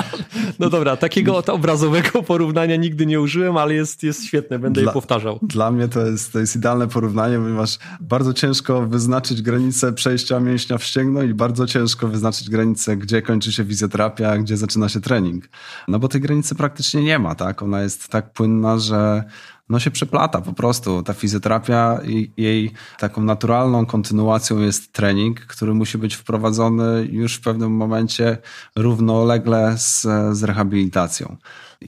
[0.59, 4.95] No dobra, takiego obrazowego porównania nigdy nie użyłem, ale jest, jest świetne, będę dla, je
[4.95, 5.39] powtarzał.
[5.43, 10.79] Dla mnie to jest, to jest idealne porównanie, ponieważ bardzo ciężko wyznaczyć granicę przejścia mięśnia
[10.79, 15.49] w ścięgno i bardzo ciężko wyznaczyć granicę, gdzie kończy się fizjoterapia, gdzie zaczyna się trening.
[15.89, 17.63] No bo tej granicy praktycznie nie ma, tak?
[17.63, 19.25] Ona jest tak płynna, że
[19.71, 21.03] no się przeplata po prostu.
[21.03, 21.99] Ta fizjoterapia
[22.37, 28.39] jej taką naturalną kontynuacją jest trening, który musi być wprowadzony już w pewnym momencie
[28.77, 31.37] równolegle z, z rehabilitacją.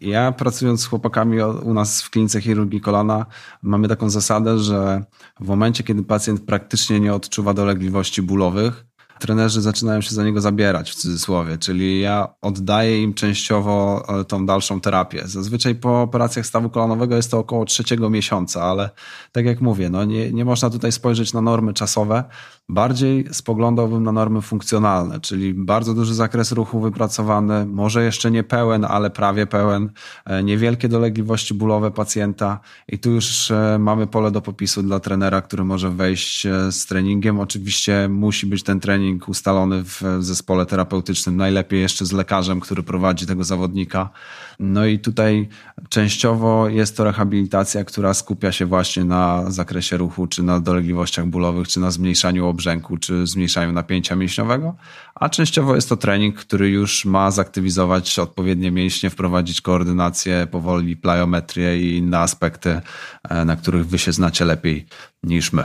[0.00, 3.26] Ja pracując z chłopakami u nas w klinice chirurgii kolana,
[3.62, 5.04] mamy taką zasadę, że
[5.40, 8.84] w momencie, kiedy pacjent praktycznie nie odczuwa dolegliwości bólowych,
[9.22, 14.46] trenerzy zaczynają się za niego zabierać w cudzysłowie, czyli ja oddaję im częściowo e, tą
[14.46, 15.22] dalszą terapię.
[15.24, 18.90] Zazwyczaj po operacjach stawu kolanowego jest to około trzeciego miesiąca, ale
[19.32, 22.24] tak jak mówię, no nie, nie można tutaj spojrzeć na normy czasowe,
[22.68, 28.84] bardziej spoglądałbym na normy funkcjonalne, czyli bardzo duży zakres ruchu wypracowany, może jeszcze nie pełen,
[28.84, 29.90] ale prawie pełen,
[30.24, 35.42] e, niewielkie dolegliwości bólowe pacjenta i tu już e, mamy pole do popisu dla trenera,
[35.42, 37.40] który może wejść z treningiem.
[37.40, 43.26] Oczywiście musi być ten trening ustalony w zespole terapeutycznym, najlepiej jeszcze z lekarzem, który prowadzi
[43.26, 44.10] tego zawodnika.
[44.58, 45.48] No i tutaj
[45.88, 51.68] częściowo jest to rehabilitacja, która skupia się właśnie na zakresie ruchu, czy na dolegliwościach bólowych,
[51.68, 54.74] czy na zmniejszaniu obrzęku, czy zmniejszaniu napięcia mięśniowego,
[55.14, 61.82] a częściowo jest to trening, który już ma zaktywizować odpowiednie mięśnie, wprowadzić koordynację, powoli plyometrię
[61.82, 62.80] i inne aspekty,
[63.28, 64.86] e, na których wy się znacie lepiej
[65.22, 65.64] niż my.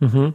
[0.00, 0.32] Mhm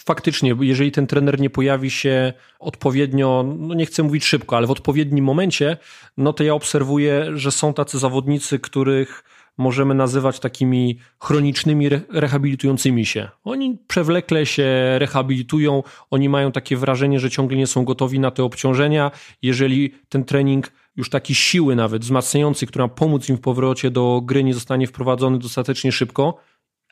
[0.00, 4.70] faktycznie, jeżeli ten trener nie pojawi się odpowiednio, no nie chcę mówić szybko, ale w
[4.70, 5.76] odpowiednim momencie,
[6.16, 9.24] no to ja obserwuję, że są tacy zawodnicy, których
[9.58, 13.28] możemy nazywać takimi chronicznymi rehabilitującymi się.
[13.44, 14.64] Oni przewlekle się
[14.98, 19.10] rehabilitują, oni mają takie wrażenie, że ciągle nie są gotowi na te obciążenia.
[19.42, 24.44] Jeżeli ten trening już taki siły nawet wzmacniający, która pomóc im w powrocie do gry
[24.44, 26.38] nie zostanie wprowadzony dostatecznie szybko,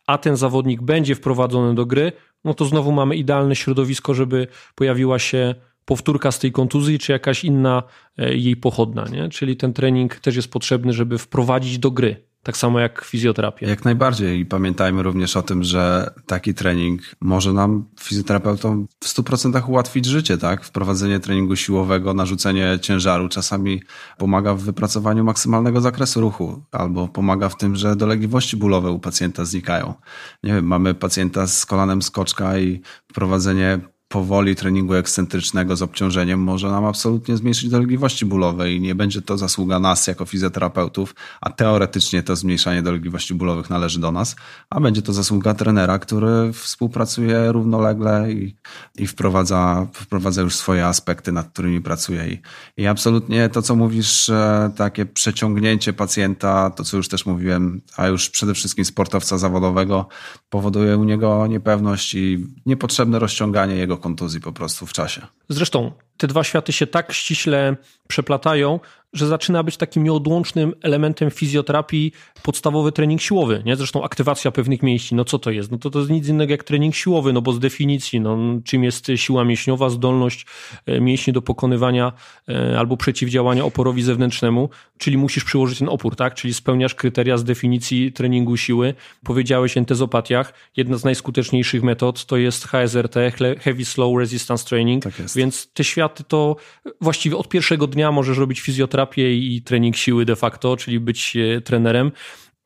[0.07, 2.13] a ten zawodnik będzie wprowadzony do gry,
[2.45, 7.45] no to znowu mamy idealne środowisko, żeby pojawiła się powtórka z tej kontuzji, czy jakaś
[7.45, 7.83] inna
[8.19, 9.05] e, jej pochodna.
[9.05, 9.29] Nie?
[9.29, 13.69] Czyli ten trening też jest potrzebny, żeby wprowadzić do gry tak samo jak fizjoterapia.
[13.69, 14.41] Jak najbardziej.
[14.41, 20.39] I pamiętajmy również o tym, że taki trening może nam, fizjoterapeutom, w 100% ułatwić życie,
[20.39, 20.65] tak?
[20.65, 23.83] Wprowadzenie treningu siłowego, narzucenie ciężaru czasami
[24.19, 29.45] pomaga w wypracowaniu maksymalnego zakresu ruchu, albo pomaga w tym, że dolegliwości bólowe u pacjenta
[29.45, 29.95] znikają.
[30.43, 36.71] Nie wiem, mamy pacjenta z kolanem skoczka i wprowadzenie powoli treningu ekscentrycznego z obciążeniem może
[36.71, 42.23] nam absolutnie zmniejszyć dolegliwości bólowe i nie będzie to zasługa nas jako fizjoterapeutów, a teoretycznie
[42.23, 44.37] to zmniejszanie dolegliwości bólowych należy do nas,
[44.71, 48.57] a będzie to zasługa trenera, który współpracuje równolegle i,
[48.99, 52.29] i wprowadza, wprowadza już swoje aspekty, nad którymi pracuje.
[52.29, 52.43] I,
[52.83, 54.31] I absolutnie to, co mówisz,
[54.77, 60.09] takie przeciągnięcie pacjenta, to co już też mówiłem, a już przede wszystkim sportowca zawodowego,
[60.49, 65.27] powoduje u niego niepewność i niepotrzebne rozciąganie jego kontuzji po prostu w czasie.
[65.49, 67.77] Zresztą te dwa światy się tak ściśle
[68.09, 68.81] przeplatają,
[69.13, 72.13] że zaczyna być takim nieodłącznym elementem fizjoterapii
[72.43, 73.77] podstawowy trening siłowy, nie?
[73.77, 75.71] Zresztą aktywacja pewnych mięśni, no co to jest?
[75.71, 78.85] No to to jest nic innego jak trening siłowy, no bo z definicji, no czym
[78.85, 80.47] jest siła mięśniowa, zdolność
[80.87, 82.13] e, mięśni do pokonywania
[82.49, 86.35] e, albo przeciwdziałania oporowi zewnętrznemu, czyli musisz przyłożyć ten opór, tak?
[86.35, 88.95] Czyli spełniasz kryteria z definicji treningu siły.
[89.25, 93.15] Powiedziałeś o entezopatiach, jedna z najskuteczniejszych metod to jest HSRT,
[93.61, 96.57] Heavy Slow Resistance Training, tak więc te światy to
[97.01, 101.37] właściwie od pierwszego dnia możesz robić fizjoterapię fizjoterapię i trening siły de facto, czyli być
[101.37, 102.13] e, trenerem.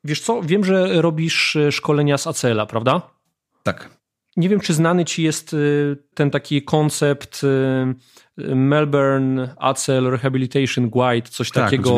[0.05, 3.03] Wiesz co, wiem, że robisz e, szkolenia z ACL-a, prawda?
[3.62, 3.90] Tak.
[4.36, 5.57] Nie wiem, czy znany ci jest e,
[6.14, 7.47] ten taki koncept
[8.37, 11.97] Melbourne ACL Rehabilitation Guide, coś tak, takiego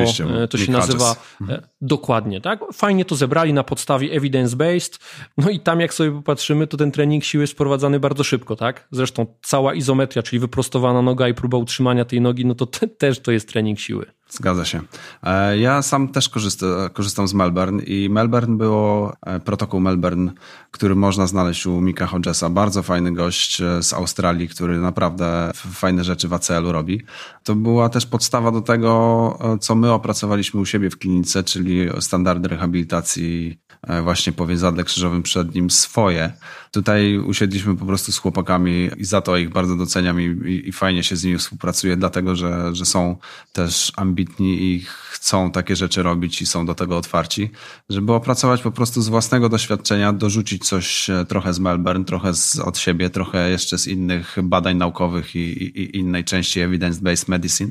[0.51, 1.63] to się nazywa mhm.
[1.81, 2.61] dokładnie, tak?
[2.73, 4.99] Fajnie to zebrali na podstawie evidence-based,
[5.39, 8.89] no i tam jak sobie popatrzymy, to ten trening siły jest wprowadzany bardzo szybko, tak?
[8.91, 13.21] Zresztą cała izometria, czyli wyprostowana noga i próba utrzymania tej nogi, no to te, też
[13.21, 14.07] to jest trening siły.
[14.37, 14.81] Zgadza się.
[15.23, 20.33] E, ja sam też korzystam, korzystam z Melbourne i Melbourne było e, protokół Melbourne,
[20.71, 22.51] który można znaleźć u Mika Hodgesa.
[22.51, 27.03] Bardzo fajny gość e, z Australii, który naprawdę fajne rzeczy w ACL-u robi.
[27.45, 28.87] To była też podstawa do tego,
[29.61, 33.59] co my opracowaliśmy u siebie w klinice, czyli standardy rehabilitacji
[34.03, 36.33] właśnie po więzadle krzyżowym przednim swoje.
[36.71, 40.73] Tutaj usiedliśmy po prostu z chłopakami i za to ich bardzo doceniam i, i, i
[40.73, 43.17] fajnie się z nimi współpracuje, dlatego że, że są
[43.53, 47.51] też ambitni i chcą takie rzeczy robić i są do tego otwarci,
[47.91, 52.59] żeby opracować po prostu z własnego doświadczenia, dorzucić coś e, trochę z Melbourne, trochę z,
[52.59, 57.71] od siebie, trochę jeszcze z innych badań naukowych i, i, i innej części evidence-based medicine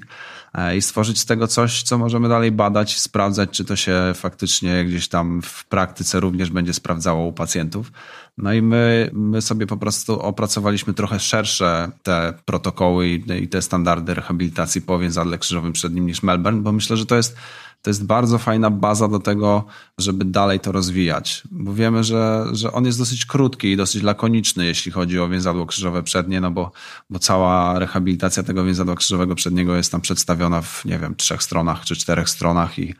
[0.53, 4.85] e, i stworzyć z tego coś, co możemy dalej badać, sprawdzać, czy to się faktycznie
[4.85, 7.91] gdzieś tam w praktyce również będzie sprawdzało u pacjentów.
[8.37, 14.13] No i my, my sobie po prostu opracowaliśmy trochę szersze te protokoły i, te standardy
[14.13, 17.35] rehabilitacji po więzadle krzyżowym przednim niż Melbourne, bo myślę, że to jest
[17.85, 19.65] to jest bardzo fajna baza do tego,
[19.97, 21.43] żeby dalej to rozwijać.
[21.51, 25.65] Bo wiemy, że, że on jest dosyć krótki i dosyć lakoniczny, jeśli chodzi o więzadło
[25.65, 26.71] krzyżowe przednie, no bo,
[27.09, 31.85] bo cała rehabilitacja tego więzadła krzyżowego przedniego jest tam przedstawiona w, nie wiem, trzech stronach
[31.85, 32.95] czy czterech stronach i,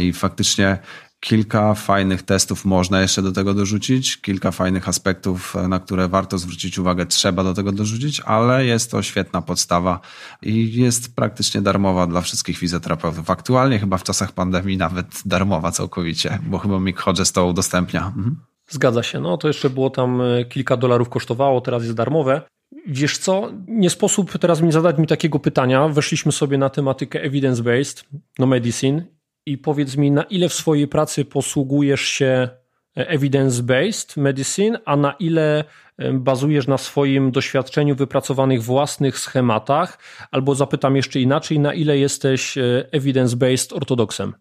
[0.00, 0.78] i faktycznie
[1.20, 6.78] Kilka fajnych testów można jeszcze do tego dorzucić, kilka fajnych aspektów, na które warto zwrócić
[6.78, 10.00] uwagę, trzeba do tego dorzucić, ale jest to świetna podstawa
[10.42, 13.30] i jest praktycznie darmowa dla wszystkich fizjoterapeutów.
[13.30, 18.06] Aktualnie chyba w czasach pandemii nawet darmowa całkowicie, bo chyba Mick Hodges to udostępnia.
[18.06, 18.36] Mhm.
[18.70, 22.42] Zgadza się, no to jeszcze było tam e, kilka dolarów kosztowało, teraz jest darmowe.
[22.86, 25.88] Wiesz co, nie sposób teraz mi zadać mi takiego pytania.
[25.88, 28.04] Weszliśmy sobie na tematykę evidence-based,
[28.38, 29.17] no medicine
[29.50, 32.48] i powiedz mi, na ile w swojej pracy posługujesz się
[32.96, 35.64] evidence-based medicine, a na ile
[36.12, 39.98] bazujesz na swoim doświadczeniu, wypracowanych własnych schematach,
[40.30, 44.34] albo zapytam jeszcze inaczej, na ile jesteś e, evidence-based ortodoksem?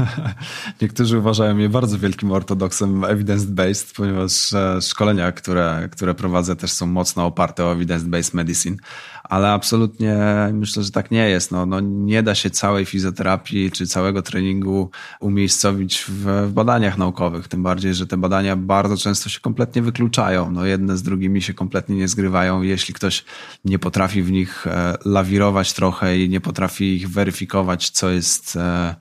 [0.82, 6.86] Niektórzy uważają mnie bardzo wielkim ortodoksem evidence-based, ponieważ e, szkolenia, które, które prowadzę, też są
[6.86, 8.76] mocno oparte o evidence-based medicine,
[9.24, 10.16] ale absolutnie
[10.52, 11.52] myślę, że tak nie jest.
[11.52, 14.90] No, no nie da się całej fizjoterapii czy całego treningu
[15.20, 20.50] umiejscowić w, w, badaniach naukowych, tym bardziej, że te badania bardzo często się kompletnie wykluczają.
[20.50, 22.62] No, jedne z drugimi się kompletnie nie zgrywają.
[22.62, 23.24] Jeśli ktoś
[23.64, 28.94] nie potrafi w nich e, lawirować trochę i nie potrafi ich weryfikować, co jest e,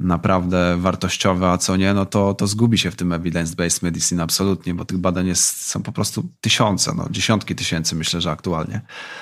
[0.00, 4.74] naprawdę wartościowe, a co nie, no to, to zgubi się w tym evidence-based medicine absolutnie,
[4.74, 8.80] bo tych badań jest, są po prostu tysiące, no, dziesiątki tysięcy myślę, że aktualnie.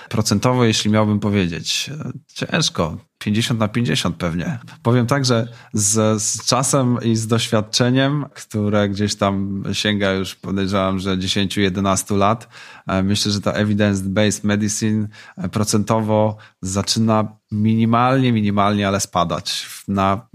[0.09, 1.91] Procentowo, jeśli miałbym powiedzieć,
[2.35, 4.59] ciężko, 50 na 50 pewnie.
[4.83, 10.99] Powiem tak, że z, z, czasem i z doświadczeniem, które gdzieś tam sięga już podejrzewam,
[10.99, 12.49] że 10-11 lat,
[12.87, 20.29] e, myślę, że ta evidence-based medicine e, procentowo zaczyna minimalnie, minimalnie, ale spadać na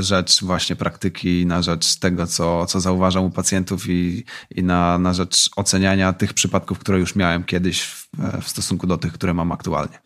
[0.00, 5.14] rzecz właśnie praktyki, na rzecz tego, co, co zauważam u pacjentów i, i na, na
[5.14, 8.08] rzecz oceniania tych przypadków, które już miałem kiedyś w,
[8.42, 9.98] w stosunku do tych, które mam aktualnie.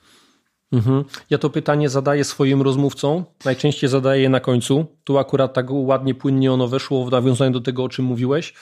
[0.73, 1.05] Mhm.
[1.31, 3.25] Ja to pytanie zadaję swoim rozmówcom.
[3.45, 4.87] Najczęściej zadaję je na końcu.
[5.05, 8.55] Tu akurat tak ładnie, płynnie ono weszło w nawiązaniu do tego, o czym mówiłeś.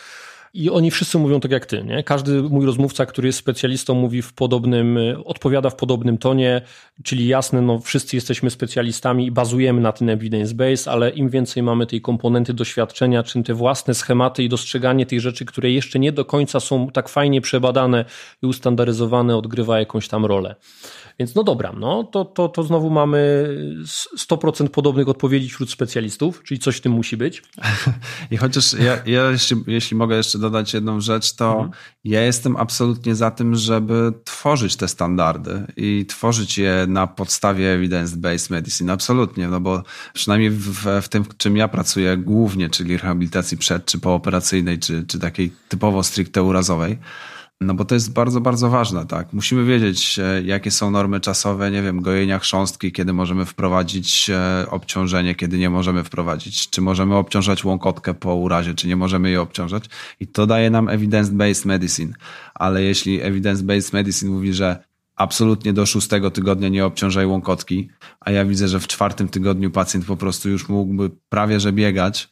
[0.55, 2.03] I oni wszyscy mówią tak jak ty, nie?
[2.03, 6.63] Każdy mój rozmówca, który jest specjalistą, mówi w podobnym, odpowiada w podobnym tonie,
[7.03, 11.63] czyli jasne, no wszyscy jesteśmy specjalistami i bazujemy na tym evidence base, ale im więcej
[11.63, 16.13] mamy tej komponenty doświadczenia, czym te własne schematy i dostrzeganie tych rzeczy, które jeszcze nie
[16.13, 18.05] do końca są tak fajnie przebadane
[18.43, 20.55] i ustandaryzowane, odgrywa jakąś tam rolę.
[21.21, 23.49] Więc no dobra, no to, to, to znowu mamy
[24.18, 27.43] 100% podobnych odpowiedzi wśród specjalistów, czyli coś w tym musi być.
[28.31, 31.71] I chociaż ja, ja jeśli, jeśli mogę jeszcze dodać jedną rzecz, to mhm.
[32.05, 38.51] ja jestem absolutnie za tym, żeby tworzyć te standardy i tworzyć je na podstawie evidence-based
[38.51, 38.93] medicine.
[38.93, 39.83] Absolutnie, no bo
[40.14, 45.18] przynajmniej w, w tym, czym ja pracuję głównie, czyli rehabilitacji przed czy pooperacyjnej, czy, czy
[45.18, 46.99] takiej typowo stricte urazowej,
[47.61, 49.33] no bo to jest bardzo, bardzo ważne, tak.
[49.33, 54.67] Musimy wiedzieć, e, jakie są normy czasowe, nie wiem, gojenia chrząstki, kiedy możemy wprowadzić e,
[54.71, 56.71] obciążenie, kiedy nie możemy wprowadzić.
[56.71, 59.85] Czy możemy obciążać łąkotkę po urazie, czy nie możemy jej obciążać.
[60.21, 62.13] I to daje nam evidence-based medicine.
[62.55, 67.91] Ale jeśli evidence-based medicine mówi, że absolutnie do szóstego tygodnia nie obciążaj łąkotki,
[68.21, 72.29] a ja widzę, że w czwartym tygodniu pacjent po prostu już mógłby prawie że biegać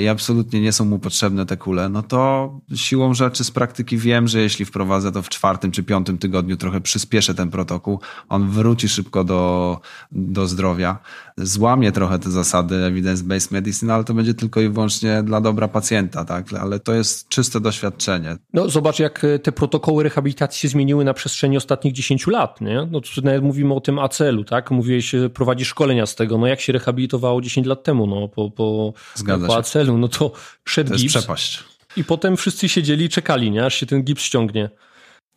[0.00, 4.28] i absolutnie nie są mu potrzebne te kule, no to siłą rzeczy z praktyki wiem,
[4.28, 8.88] że jeśli wprowadzę to w czwartym czy piątym tygodniu, trochę przyspieszę ten protokół, on wróci
[8.88, 9.80] szybko do,
[10.12, 10.98] do zdrowia,
[11.36, 16.24] złamie trochę te zasady evidence-based medicine, ale to będzie tylko i wyłącznie dla dobra pacjenta,
[16.24, 16.52] tak?
[16.52, 18.36] Ale to jest czyste doświadczenie.
[18.52, 22.88] No zobacz, jak te protokoły rehabilitacji się zmieniły na przestrzeni ostatnich 10 lat, nie?
[22.90, 24.70] No nawet mówimy o tym ACL-u, tak?
[24.70, 28.92] Mówiłeś, prowadzi szkolenia z tego, no jak się rehabilitowało 10 lat temu, no po, po,
[29.14, 30.32] Zgadza po ACL-u, no to
[30.64, 31.14] szedł to gips.
[31.16, 31.64] przepaść.
[31.96, 33.66] I potem wszyscy siedzieli i czekali, nie?
[33.66, 34.70] Aż się ten gips ściągnie.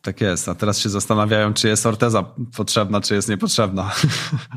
[0.02, 3.92] Tak jest, a teraz się zastanawiają, czy jest orteza potrzebna, czy jest niepotrzebna.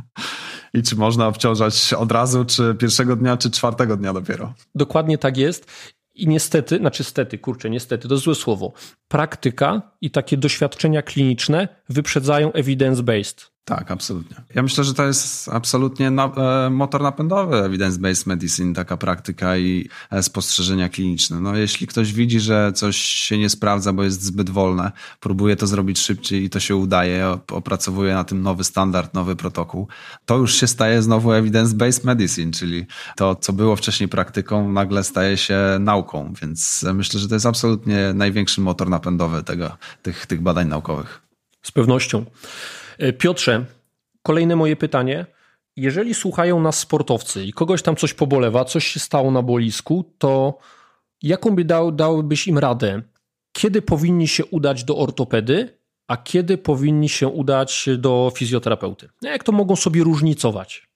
[0.73, 4.53] I czy można obciążać od razu, czy pierwszego dnia, czy czwartego dnia dopiero.
[4.75, 5.71] Dokładnie tak jest.
[6.15, 8.73] I niestety, znaczy stety, kurczę, niestety, to złe słowo.
[9.07, 13.48] Praktyka i takie doświadczenia kliniczne wyprzedzają evidence-based.
[13.65, 14.37] Tak, absolutnie.
[14.55, 19.89] Ja myślę, że to jest absolutnie na, e, motor napędowy evidence-based medicine, taka praktyka i
[20.11, 21.39] e, spostrzeżenia kliniczne.
[21.39, 25.67] No, jeśli ktoś widzi, że coś się nie sprawdza, bo jest zbyt wolne, próbuje to
[25.67, 29.87] zrobić szybciej i to się udaje, opracowuje na tym nowy standard, nowy protokół,
[30.25, 32.85] to już się staje znowu evidence-based medicine, czyli
[33.15, 38.13] to, co było wcześniej praktyką, nagle staje się nauką, więc myślę, że to jest absolutnie
[38.13, 41.21] największy motor napędowy tego, tych, tych badań naukowych.
[41.61, 42.25] Z pewnością.
[42.99, 43.65] E, Piotrze,
[44.23, 45.25] kolejne moje pytanie.
[45.75, 50.57] Jeżeli słuchają nas sportowcy i kogoś tam coś pobolewa, coś się stało na boisku, to
[51.21, 53.01] jaką by dał, dałbyś im radę?
[53.51, 59.09] Kiedy powinni się udać do ortopedy, a kiedy powinni się udać do fizjoterapeuty?
[59.21, 60.88] Jak to mogą sobie różnicować?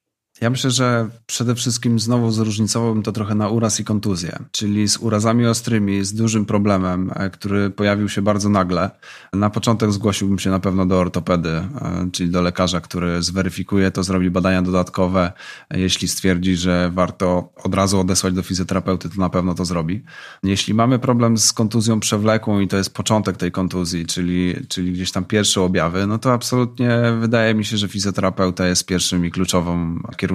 [0.44, 4.98] Ja myślę, że przede wszystkim znowu zróżnicowałbym to trochę na uraz i kontuzję, czyli z
[4.98, 8.90] urazami ostrymi, z dużym problemem, e, który pojawił się bardzo nagle.
[9.34, 14.04] Na początek zgłosiłbym się na pewno do ortopedy, e, czyli do lekarza, który zweryfikuje to,
[14.04, 15.32] zrobi badania dodatkowe.
[15.72, 20.04] Jeśli stwierdzi, że warto od razu odesłać do fizjoterapeuty, to na pewno to zrobi.
[20.44, 25.12] Jeśli mamy problem z kontuzją przewlekłą i to jest początek tej kontuzji, czyli, czyli gdzieś
[25.12, 26.90] tam pierwsze objawy, no to absolutnie
[27.20, 30.33] wydaje mi się, że fizjoterapeuta jest pierwszym i kluczową kierunkiem,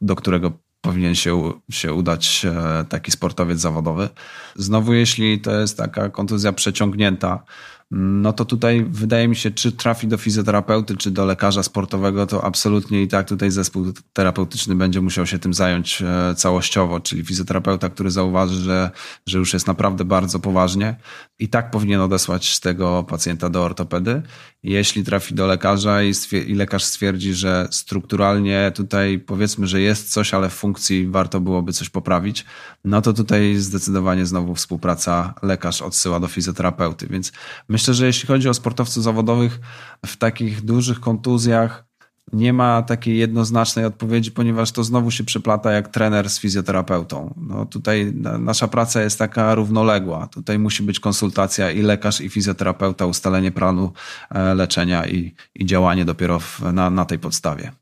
[0.00, 4.08] do którego powinien się, się udać e, taki sportowiec zawodowy.
[4.56, 7.42] Znowu, jeśli to jest taka kontuzja przeciągnięta,
[7.90, 12.44] no to tutaj wydaje mi się, czy trafi do fizjoterapeuty, czy do lekarza sportowego, to
[12.44, 17.88] absolutnie i tak tutaj zespół terapeutyczny będzie musiał się tym zająć e, całościowo, czyli fizjoterapeuta,
[17.88, 18.90] który zauważy, że,
[19.26, 20.96] że już jest naprawdę bardzo poważnie
[21.38, 24.22] i tak powinien odesłać tego pacjenta do ortopedy.
[24.62, 26.12] Jeśli trafi do lekarza i,
[26.46, 31.72] i lekarz stwierdzi, że strukturalnie tutaj powiedzmy, że jest coś, ale w funkcji warto byłoby
[31.72, 32.44] coś poprawić,
[32.84, 37.06] no to tutaj zdecydowanie znowu współpraca lekarz odsyła do fizjoterapeuty.
[37.10, 37.32] Więc
[37.68, 39.60] myślę, że jeśli chodzi o sportowców zawodowych
[40.06, 41.87] w takich dużych kontuzjach,
[42.32, 47.34] nie ma takiej jednoznacznej odpowiedzi, ponieważ to znowu się przyplata jak trener z fizjoterapeutą.
[47.36, 50.26] No tutaj nasza praca jest taka równoległa.
[50.26, 53.92] Tutaj musi być konsultacja i lekarz, i fizjoterapeuta, ustalenie planu
[54.30, 57.72] e, leczenia i, i działanie dopiero w, na, na tej podstawie.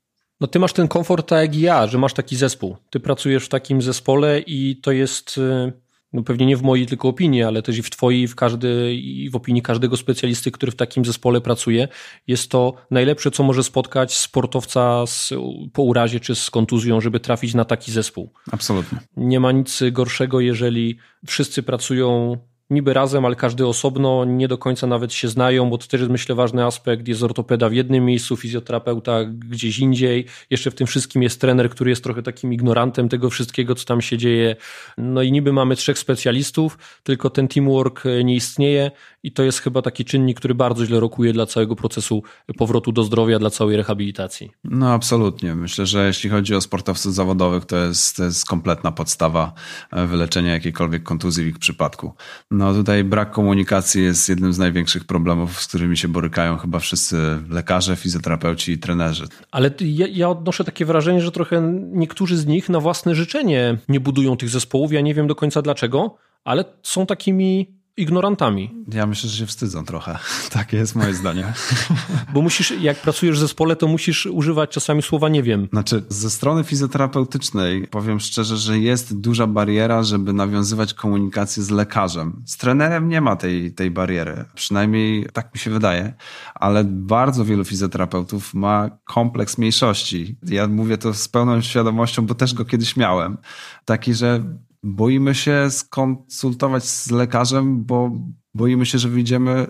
[0.41, 2.77] No ty masz ten komfort tak jak ja, że masz taki zespół.
[2.91, 5.73] Ty pracujesz w takim zespole i to jest y,
[6.13, 8.95] no pewnie nie w mojej tylko opinii, ale też i w twojej, i w, każdy,
[8.95, 11.89] i w opinii każdego specjalisty, który w takim zespole pracuje,
[12.27, 15.33] jest to najlepsze, co może spotkać sportowca z,
[15.73, 18.33] po urazie czy z kontuzją, żeby trafić na taki zespół.
[18.53, 18.99] Absolutnie.
[19.17, 22.37] Nie ma nic gorszego, jeżeli wszyscy pracują
[22.71, 26.13] niby razem, ale każdy osobno, nie do końca nawet się znają, bo to też jest
[26.13, 31.23] myślę ważny aspekt, jest ortopeda w jednym miejscu, fizjoterapeuta gdzieś indziej, jeszcze w tym wszystkim
[31.23, 34.57] jest trener, który jest trochę takim ignorantem tego wszystkiego, co tam się dzieje,
[34.99, 38.91] no i niby mamy trzech specjalistów, tylko ten teamwork nie istnieje
[39.27, 42.23] i to jest chyba taki czynnik, który bardzo źle rokuje dla całego procesu
[42.59, 44.51] powrotu do zdrowia, dla całej rehabilitacji.
[44.65, 49.53] No absolutnie, myślę, że jeśli chodzi o sportowców zawodowych, to jest, to jest kompletna podstawa
[49.93, 52.13] wyleczenia jakiejkolwiek kontuzji w ich przypadku.
[52.51, 57.17] No tutaj brak komunikacji jest jednym z największych problemów, z którymi się borykają chyba wszyscy
[57.51, 59.25] lekarze, fizjoterapeuci i trenerzy.
[59.51, 64.01] Ale ja, ja odnoszę takie wrażenie, że trochę niektórzy z nich na własne życzenie nie
[64.01, 64.93] budują tych zespołów.
[64.93, 68.85] Ja nie wiem do końca dlaczego, ale są takimi ignorantami.
[68.93, 70.19] Ja myślę, że się wstydzą trochę.
[70.51, 71.53] Takie jest moje zdanie.
[72.35, 75.69] Bo musisz, jak pracujesz w zespole, to musisz używać czasami słowa nie wiem.
[75.73, 82.43] Znaczy, ze strony fizjoterapeutycznej powiem szczerze, że jest duża bariera, żeby nawiązywać komunikację z lekarzem.
[82.47, 84.45] Z trenerem nie ma tej, tej bariery.
[84.55, 86.15] Przynajmniej tak mi się wydaje.
[86.55, 90.37] Ale bardzo wielu fizjoterapeutów ma kompleks mniejszości.
[90.43, 93.37] Ja mówię to z pełną świadomością, bo też go kiedyś miałem.
[93.85, 94.45] Taki, że
[94.87, 98.11] boimy się skonsultować z lekarzem, bo
[98.55, 99.67] boimy się, że wyjdziemy,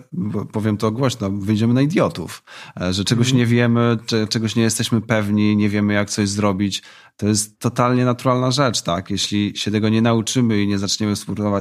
[0.51, 2.43] powiem to głośno, wyjdziemy na idiotów,
[2.81, 3.37] e, że czegoś mhm.
[3.37, 3.97] nie wiemy,
[4.29, 6.83] czegoś nie jesteśmy pewni, nie wiemy jak coś zrobić.
[7.17, 9.09] To jest totalnie naturalna rzecz, tak?
[9.09, 11.13] Jeśli się tego nie nauczymy i nie zaczniemy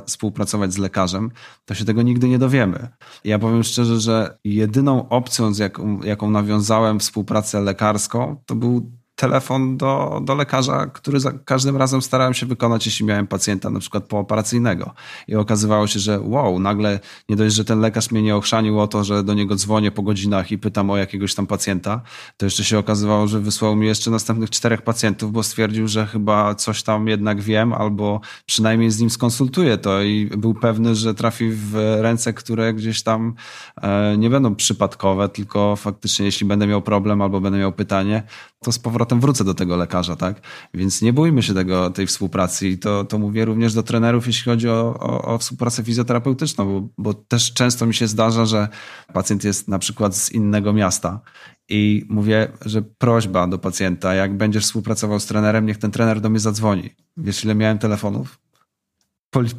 [0.06, 1.30] współpracować z lekarzem,
[1.64, 2.88] to się tego nigdy nie dowiemy.
[3.24, 9.76] Ja powiem szczerze, że jedyną opcją, z jaką, jaką nawiązałem współpracę lekarską, to był telefon
[9.76, 14.04] do, do lekarza, który za każdym razem starałem się wykonać, jeśli miałem pacjenta na przykład
[14.04, 14.94] pooperacyjnego.
[15.28, 18.86] I okazywało się, że wow, nagle nie dość, że ten lekarz mnie nie ochrzanił o
[18.86, 22.00] to, że do niego dzwonię po godzinach i pytam o jakiegoś tam pacjenta,
[22.36, 26.54] to jeszcze się okazywało, że wysłał mi jeszcze następnych czterech pacjentów, bo stwierdził, że chyba
[26.54, 31.50] coś tam jednak wiem, albo przynajmniej z nim skonsultuję to i był pewny, że trafi
[31.50, 33.34] w ręce, które gdzieś tam
[33.82, 38.22] e, nie będą przypadkowe, tylko faktycznie jeśli będę miał problem albo będę miał pytanie,
[38.66, 40.40] to z powrotem wrócę do tego lekarza, tak?
[40.74, 44.44] Więc nie bójmy się tego, tej współpracy i to, to mówię również do trenerów, jeśli
[44.44, 48.68] chodzi o, o, o współpracę fizjoterapeutyczną, bo, bo też często mi się zdarza, że
[49.12, 51.20] pacjent jest na przykład z innego miasta
[51.68, 56.30] i mówię, że prośba do pacjenta, jak będziesz współpracował z trenerem, niech ten trener do
[56.30, 56.90] mnie zadzwoni.
[57.16, 58.45] Wiesz, ile miałem telefonów?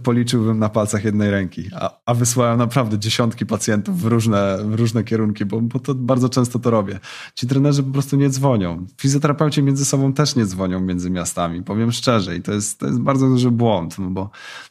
[0.04, 5.04] Policzyłbym na palcach jednej ręki, a, a wysłałem naprawdę dziesiątki pacjentów w różne, w różne
[5.04, 7.00] kierunki, bo, bo to bardzo często to robię.
[7.36, 8.88] Ci trenerzy po prostu nie dzwonią.
[9.02, 13.00] Fizjoterapeuci między sobą też nie dzwonią między miastami, powiem szczerze i to jest, to jest
[13.00, 14.30] bardzo duży błąd, no bo,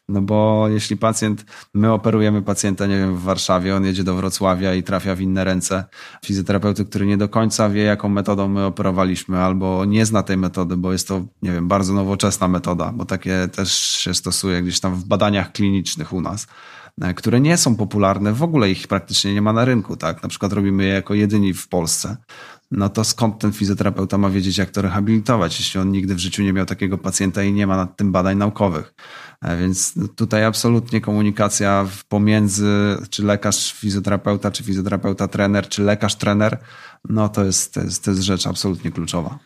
[0.09, 1.45] no bo jeśli pacjent,
[1.75, 5.45] my operujemy pacjenta, nie wiem, w Warszawie, on jedzie do Wrocławia i trafia w inne
[5.45, 5.85] ręce
[6.25, 10.77] fizjoterapeuty, który nie do końca wie, jaką metodą my operowaliśmy, albo nie zna tej metody,
[10.77, 14.96] bo jest to, nie wiem, bardzo nowoczesna metoda, bo takie też się stosuje gdzieś tam
[14.97, 16.47] w badaniach klinicznych u nas,
[17.01, 20.23] e, które nie są popularne, w ogóle ich praktycznie nie ma na rynku, tak?
[20.23, 22.17] Na przykład robimy je jako jedyni w Polsce.
[22.71, 26.43] No to skąd ten fizjoterapeuta ma wiedzieć, jak to rehabilitować, jeśli on nigdy w życiu
[26.43, 28.95] nie miał takiego pacjenta i nie ma nad tym badań naukowych.
[29.43, 36.59] E, więc tutaj absolutnie komunikacja pomiędzy czy lekarz fizjoterapeuta, czy fizjoterapeuta trener, czy lekarz trener,
[37.09, 39.39] no to jest, to jest, to jest rzecz absolutnie kluczowa.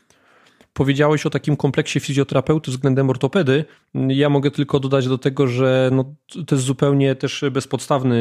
[0.73, 3.65] Powiedziałeś o takim kompleksie fizjoterapeuty względem ortopedy.
[3.95, 6.15] Ja mogę tylko dodać do tego, że no,
[6.47, 8.17] to jest zupełnie też bezpodstawne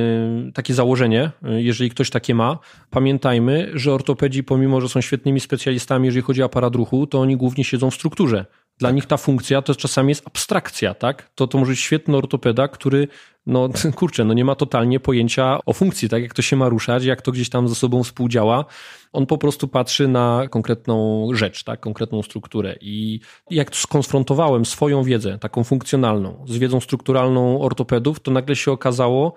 [0.53, 2.59] takie założenie, jeżeli ktoś takie ma.
[2.89, 7.37] Pamiętajmy, że ortopedzi, pomimo że są świetnymi specjalistami, jeżeli chodzi o aparat ruchu, to oni
[7.37, 8.45] głównie siedzą w strukturze.
[8.79, 8.95] Dla tak.
[8.95, 11.29] nich ta funkcja to czasami jest abstrakcja, tak?
[11.35, 13.07] To, to może być świetny ortopeda, który,
[13.45, 16.23] no kurczę, no nie ma totalnie pojęcia o funkcji, tak?
[16.23, 18.65] Jak to się ma ruszać, jak to gdzieś tam ze sobą współdziała.
[19.13, 21.79] On po prostu patrzy na konkretną rzecz, tak?
[21.79, 22.75] Konkretną strukturę.
[22.81, 23.19] I
[23.49, 29.33] jak skonfrontowałem swoją wiedzę, taką funkcjonalną, z wiedzą strukturalną ortopedów, to nagle się okazało,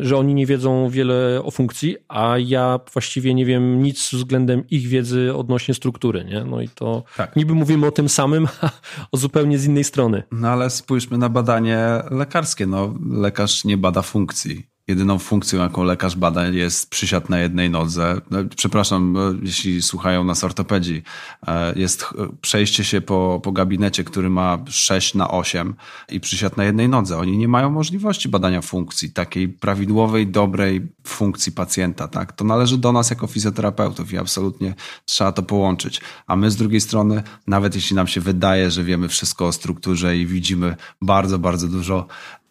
[0.00, 4.88] że oni nie wiedzą wiele o funkcji, a ja właściwie nie wiem nic względem ich
[4.88, 6.24] wiedzy odnośnie struktury.
[6.24, 6.44] Nie?
[6.44, 7.36] No i to tak.
[7.36, 8.70] niby mówimy o tym samym, a
[9.12, 10.22] o zupełnie z innej strony.
[10.32, 11.78] No ale spójrzmy na badanie
[12.10, 12.66] lekarskie.
[12.66, 18.20] No, lekarz nie bada funkcji jedyną funkcją, jaką lekarz bada, jest przysiad na jednej nodze.
[18.30, 21.02] No, przepraszam, jeśli słuchają nas ortopedzi.
[21.46, 22.04] E, jest
[22.40, 25.74] przejście się po, po gabinecie, który ma 6 na 8
[26.08, 27.18] i przysiad na jednej nodze.
[27.18, 32.08] Oni nie mają możliwości badania funkcji, takiej prawidłowej, dobrej funkcji pacjenta.
[32.08, 32.32] Tak?
[32.32, 34.74] To należy do nas jako fizjoterapeutów i absolutnie
[35.04, 36.00] trzeba to połączyć.
[36.26, 40.16] A my z drugiej strony, nawet jeśli nam się wydaje, że wiemy wszystko o strukturze
[40.16, 42.06] i widzimy bardzo, bardzo dużo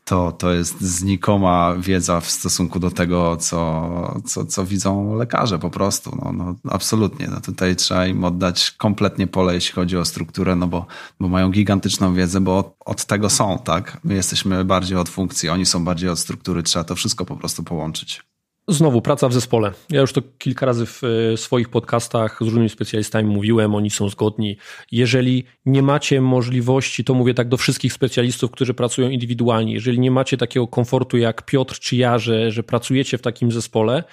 [0.07, 5.69] to, to jest znikoma wiedza w stosunku do tego, co, co, co widzą lekarze po
[5.69, 6.17] prostu.
[6.21, 7.27] No, no, absolutnie.
[7.27, 10.85] No, tutaj trzeba im oddać kompletnie pole, jeśli chodzi o strukturę, no bo,
[11.19, 13.97] bo mają gigantyczną wiedzę, bo od, od tego są, tak?
[14.03, 17.63] My jesteśmy bardziej od funkcji, oni są bardziej od struktury, trzeba to wszystko po prostu
[17.63, 18.23] połączyć.
[18.69, 19.71] Znowu praca w zespole.
[19.89, 24.09] Ja już to kilka razy w e, swoich podcastach z różnymi specjalistami mówiłem, oni są
[24.09, 24.57] zgodni.
[24.91, 30.11] Jeżeli nie macie możliwości, to mówię tak do wszystkich specjalistów, którzy pracują indywidualnie, jeżeli nie
[30.11, 34.03] macie takiego komfortu jak Piotr czy ja, że, że pracujecie w takim zespole,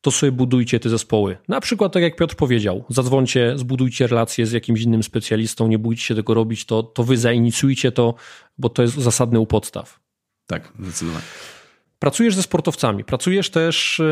[0.00, 1.36] to sobie budujcie te zespoły.
[1.48, 6.02] Na przykład, tak jak Piotr powiedział, zadzwońcie, zbudujcie relacje z jakimś innym specjalistą, nie bójcie
[6.02, 8.14] się tego robić, to, to wy zainicjujcie to,
[8.58, 10.00] bo to jest zasadne u podstaw.
[10.46, 11.24] Tak, zdecydowanie.
[12.00, 14.02] Pracujesz ze sportowcami, pracujesz też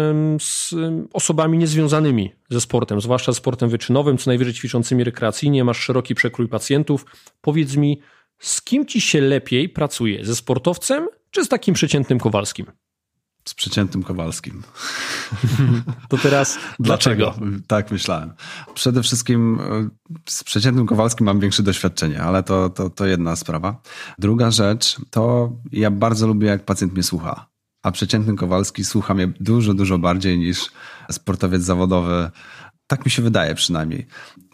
[0.41, 0.74] z
[1.12, 6.49] osobami niezwiązanymi ze sportem, zwłaszcza z sportem wyczynowym, co najwyżej ćwiczącymi rekreacyjnie, masz szeroki przekrój
[6.49, 7.07] pacjentów.
[7.41, 8.01] Powiedz mi,
[8.39, 10.24] z kim ci się lepiej pracuje?
[10.24, 12.66] Ze sportowcem czy z takim przeciętnym Kowalskim?
[13.45, 14.62] Z przeciętnym Kowalskim.
[16.09, 17.24] To teraz dlaczego?
[17.30, 17.62] dlaczego?
[17.66, 18.32] Tak myślałem.
[18.74, 19.89] Przede wszystkim e,
[20.28, 23.82] z przeciętnym Kowalskim mam większe doświadczenie, ale to, to, to jedna sprawa.
[24.18, 27.49] Druga rzecz to ja bardzo lubię, jak pacjent mnie słucha
[27.83, 30.66] a przeciętny Kowalski słucha mnie dużo, dużo bardziej niż
[31.11, 32.31] sportowiec zawodowy.
[32.87, 34.07] Tak mi się wydaje przynajmniej.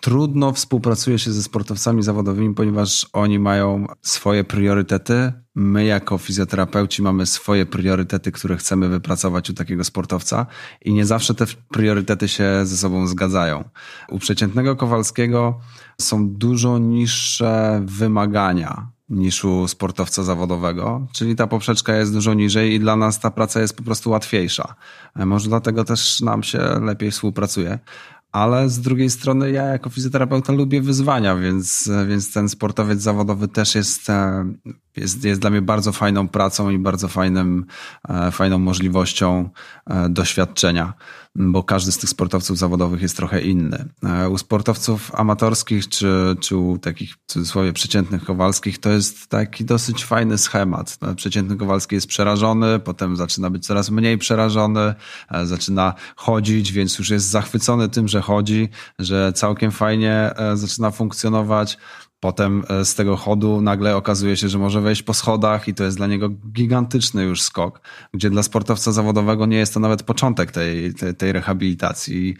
[0.03, 5.33] Trudno współpracuje się ze sportowcami zawodowymi, ponieważ oni mają swoje priorytety.
[5.55, 10.47] My, jako fizjoterapeuci, mamy swoje priorytety, które chcemy wypracować u takiego sportowca,
[10.85, 13.65] i nie zawsze te priorytety się ze sobą zgadzają.
[14.09, 15.61] U przeciętnego Kowalskiego
[16.01, 22.81] są dużo niższe wymagania niż u sportowca zawodowego, czyli ta poprzeczka jest dużo niżej i
[22.81, 24.75] dla nas ta praca jest po prostu łatwiejsza.
[25.17, 27.79] E, może dlatego też nam się lepiej współpracuje.
[28.33, 33.75] Ale z drugiej strony ja jako fizjoterapeuta lubię wyzwania, więc, więc ten sportowiec zawodowy też
[33.75, 34.45] jest, e,
[34.97, 37.67] jest, jest dla mnie bardzo fajną pracą i bardzo fajnym,
[38.09, 39.51] e, fajną możliwością
[40.09, 40.93] doświadczenia
[41.37, 43.89] bo każdy z tych sportowców zawodowych jest trochę inny.
[44.03, 49.65] E, u sportowców amatorskich czy, czy u takich w cudzysłowie przeciętnych Kowalskich to jest taki
[49.65, 50.99] dosyć fajny schemat.
[51.03, 54.95] No, przeciętny Kowalski jest przerażony, potem zaczyna być coraz mniej przerażony,
[55.31, 58.69] e, zaczyna chodzić, więc już jest zachwycony tym, że chodzi,
[58.99, 61.79] że całkiem fajnie e, zaczyna funkcjonować.
[62.25, 65.85] Potem e, z tego chodu nagle okazuje się, że może wejść po schodach i to
[65.85, 67.81] jest dla niego gigantyczny już skok,
[68.15, 72.37] gdzie dla sportowca zawodowego nie jest to nawet początek tej, tej, tej rehabilitacji.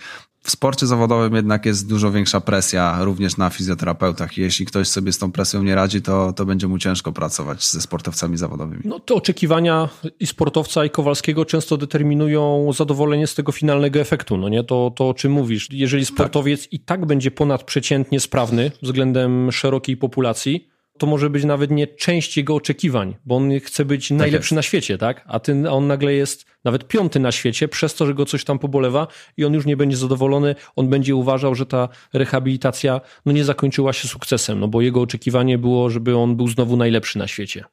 [0.47, 4.39] W sporcie zawodowym jednak jest dużo większa presja również na fizjoterapeutach.
[4.39, 7.81] Jeśli ktoś sobie z tą presją nie radzi, to, to będzie mu ciężko pracować ze
[7.81, 8.83] sportowcami zawodowymi.
[8.85, 9.89] No te oczekiwania
[10.21, 14.37] i sportowca, i Kowalskiego często determinują zadowolenie z tego finalnego efektu.
[14.37, 14.65] No nie?
[14.65, 15.69] To, to o czym mówisz.
[15.73, 16.73] Jeżeli sportowiec tak.
[16.73, 20.69] i tak będzie ponadprzeciętnie sprawny względem szerokiej populacji,
[20.99, 24.57] to może być nawet nie część jego oczekiwań, bo on chce być tak najlepszy jest.
[24.57, 25.25] na świecie, tak?
[25.27, 28.59] A ty, on nagle jest nawet piąty na świecie, przez to, że go coś tam
[28.59, 33.45] pobolewa i on już nie będzie zadowolony, on będzie uważał, że ta rehabilitacja no nie
[33.45, 37.65] zakończyła się sukcesem, no bo jego oczekiwanie było, żeby on był znowu najlepszy na świecie.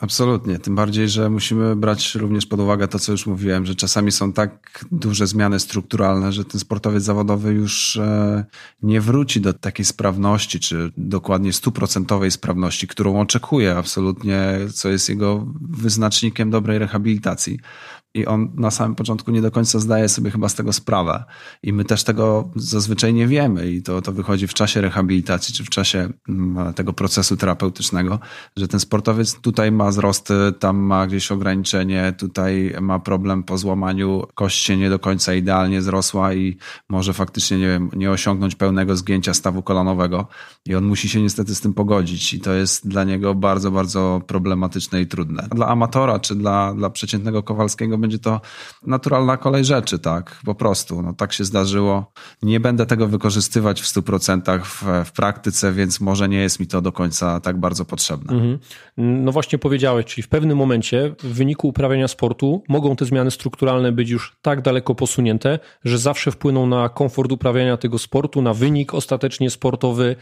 [0.00, 0.58] Absolutnie.
[0.58, 4.32] Tym bardziej, że musimy brać również pod uwagę to, co już mówiłem, że czasami są
[4.32, 8.44] tak duże zmiany strukturalne, że ten sportowiec zawodowy już e,
[8.82, 15.46] nie wróci do takiej sprawności, czy dokładnie stuprocentowej sprawności, którą oczekuje absolutnie, co jest jego
[15.60, 17.58] wyznacznikiem dobrej rehabilitacji
[18.16, 21.24] i on na samym początku nie do końca zdaje sobie chyba z tego sprawę.
[21.62, 25.64] I my też tego zazwyczaj nie wiemy i to, to wychodzi w czasie rehabilitacji czy
[25.64, 28.18] w czasie mm, tego procesu terapeutycznego,
[28.56, 34.26] że ten sportowiec tutaj ma wzrosty, tam ma gdzieś ograniczenie, tutaj ma problem po złamaniu,
[34.34, 36.56] kość się nie do końca idealnie zrosła i
[36.88, 40.26] może faktycznie nie, wiem, nie osiągnąć pełnego zgięcia stawu kolanowego
[40.66, 44.20] i on musi się niestety z tym pogodzić i to jest dla niego bardzo, bardzo
[44.26, 45.48] problematyczne i trudne.
[45.54, 48.40] Dla amatora czy dla, dla przeciętnego Kowalskiego będzie to
[48.86, 50.40] naturalna kolej rzeczy, tak?
[50.44, 51.02] Po prostu.
[51.02, 52.12] No, tak się zdarzyło.
[52.42, 56.80] Nie będę tego wykorzystywać w 100% w, w praktyce, więc może nie jest mi to
[56.80, 58.32] do końca tak bardzo potrzebne.
[58.32, 58.58] Mhm.
[58.96, 63.92] No właśnie powiedziałeś, czyli w pewnym momencie w wyniku uprawiania sportu mogą te zmiany strukturalne
[63.92, 68.94] być już tak daleko posunięte, że zawsze wpłyną na komfort uprawiania tego sportu, na wynik
[68.94, 70.16] ostatecznie sportowy.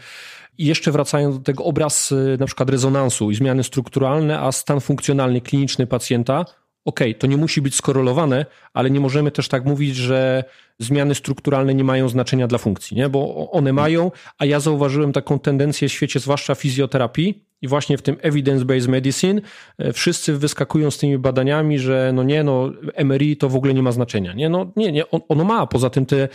[0.57, 4.79] I jeszcze wracając do tego obraz y, na przykład rezonansu i zmiany strukturalne, a stan
[4.81, 6.45] funkcjonalny kliniczny pacjenta
[6.85, 10.43] okej, okay, to nie musi być skorelowane, ale nie możemy też tak mówić, że
[10.79, 13.09] zmiany strukturalne nie mają znaczenia dla funkcji, nie?
[13.09, 18.01] bo one mają, a ja zauważyłem taką tendencję w świecie, zwłaszcza fizjoterapii i właśnie w
[18.01, 19.41] tym evidence-based medicine,
[19.77, 23.83] e, wszyscy wyskakują z tymi badaniami, że no nie, no MRI to w ogóle nie
[23.83, 24.33] ma znaczenia.
[24.33, 26.27] Nie, no nie, nie, ono ma, poza tym te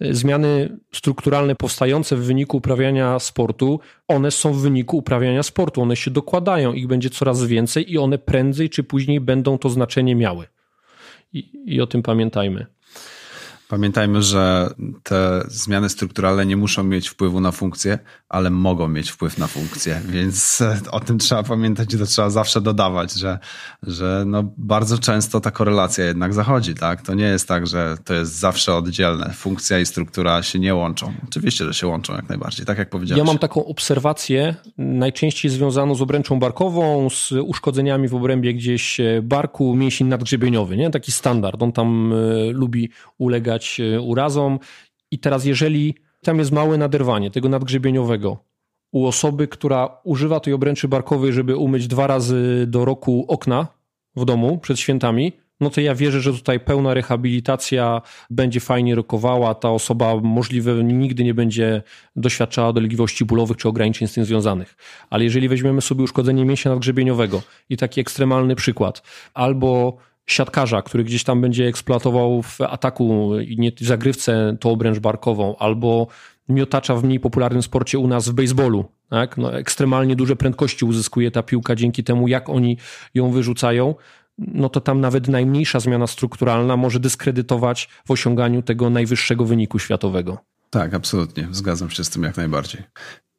[0.00, 6.10] zmiany strukturalne powstające w wyniku uprawiania sportu, one są w wyniku uprawiania sportu, one się
[6.10, 10.46] dokładają, ich będzie coraz więcej i one prędzej czy później będą to znaczenie miały.
[11.32, 12.66] I, i o tym pamiętajmy.
[13.68, 14.70] Pamiętajmy, że
[15.02, 17.98] te zmiany strukturalne nie muszą mieć wpływu na funkcję,
[18.28, 22.60] ale mogą mieć wpływ na funkcję, więc o tym trzeba pamiętać i to trzeba zawsze
[22.60, 23.38] dodawać, że,
[23.82, 27.02] że no bardzo często ta korelacja jednak zachodzi, tak?
[27.02, 29.32] To nie jest tak, że to jest zawsze oddzielne.
[29.32, 31.12] Funkcja i struktura się nie łączą.
[31.28, 33.18] Oczywiście, że się łączą jak najbardziej, tak jak powiedziałeś.
[33.18, 39.76] Ja mam taką obserwację, najczęściej związaną z obręczą barkową, z uszkodzeniami w obrębie gdzieś barku,
[39.76, 40.90] mięsień nadgrzebieniowy, nie?
[40.90, 41.62] Taki standard.
[41.62, 44.58] On tam y, lubi ulegać E, urazom.
[45.10, 48.36] I teraz, jeżeli tam jest małe naderwanie tego nadgrzebieniowego
[48.92, 53.66] u osoby, która używa tej obręczy barkowej, żeby umyć dwa razy do roku okna
[54.16, 59.54] w domu przed świętami, no to ja wierzę, że tutaj pełna rehabilitacja będzie fajnie rokowała.
[59.54, 61.82] Ta osoba możliwe nigdy nie będzie
[62.16, 64.76] doświadczała dolegliwości bólowych czy ograniczeń z tym związanych.
[65.10, 69.02] Ale jeżeli weźmiemy sobie uszkodzenie mięśnia nadgrzebieniowego i taki ekstremalny przykład,
[69.34, 69.96] albo
[70.26, 75.56] siatkarza, który gdzieś tam będzie eksploatował w ataku i nie w zagrywce tą obręcz barkową,
[75.58, 76.06] albo
[76.48, 78.84] miotacza w mniej popularnym sporcie u nas w baseballu.
[79.10, 79.36] Tak?
[79.36, 82.78] No, ekstremalnie duże prędkości uzyskuje ta piłka dzięki temu, jak oni
[83.14, 83.94] ją wyrzucają.
[84.38, 90.38] No to tam nawet najmniejsza zmiana strukturalna może dyskredytować w osiąganiu tego najwyższego wyniku światowego.
[90.70, 91.48] Tak, absolutnie.
[91.50, 92.82] Zgadzam się z tym jak najbardziej.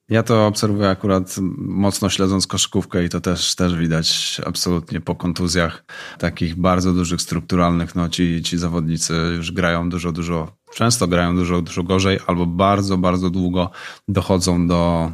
[0.10, 5.84] Ja to obserwuję akurat mocno śledząc koszykówkę i to też, też widać absolutnie po kontuzjach
[6.18, 7.95] takich bardzo dużych, strukturalnych.
[7.95, 12.97] No ci, ci zawodnicy już grają dużo, dużo, często grają dużo, dużo gorzej albo bardzo,
[12.97, 13.72] bardzo długo
[14.08, 15.12] dochodzą do,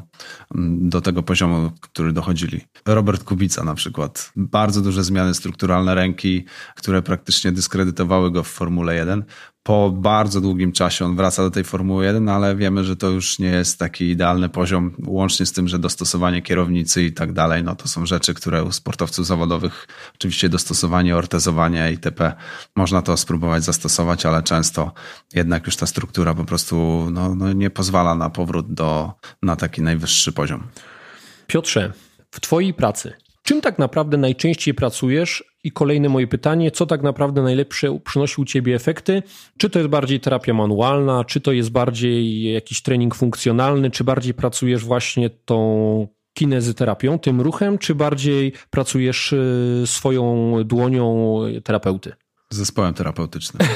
[0.79, 2.61] do tego poziomu, który dochodzili.
[2.85, 4.31] Robert Kubica na przykład.
[4.35, 9.23] Bardzo duże zmiany strukturalne ręki, które praktycznie dyskredytowały go w Formule 1
[9.63, 13.39] po bardzo długim czasie on wraca do tej Formuły 1, ale wiemy, że to już
[13.39, 17.75] nie jest taki idealny poziom, łącznie z tym, że dostosowanie kierownicy i tak dalej, no
[17.75, 22.33] to są rzeczy, które u sportowców zawodowych, oczywiście dostosowanie, ortezowanie itp.
[22.75, 24.91] Można to spróbować zastosować, ale często
[25.33, 29.81] jednak już ta struktura po prostu no, no nie pozwala na powrót do, na taki
[29.81, 30.63] najwyższy poziom.
[31.47, 31.93] Piotrze,
[32.31, 35.43] w Twojej pracy Czym tak naprawdę najczęściej pracujesz?
[35.63, 39.23] I kolejne moje pytanie, co tak naprawdę najlepsze przynosi u Ciebie efekty?
[39.57, 44.33] Czy to jest bardziej terapia manualna, czy to jest bardziej jakiś trening funkcjonalny, czy bardziej
[44.33, 52.13] pracujesz właśnie tą kinezyterapią, tym ruchem, czy bardziej pracujesz y, swoją dłonią terapeuty?
[52.49, 53.67] Zespołem terapeutycznym.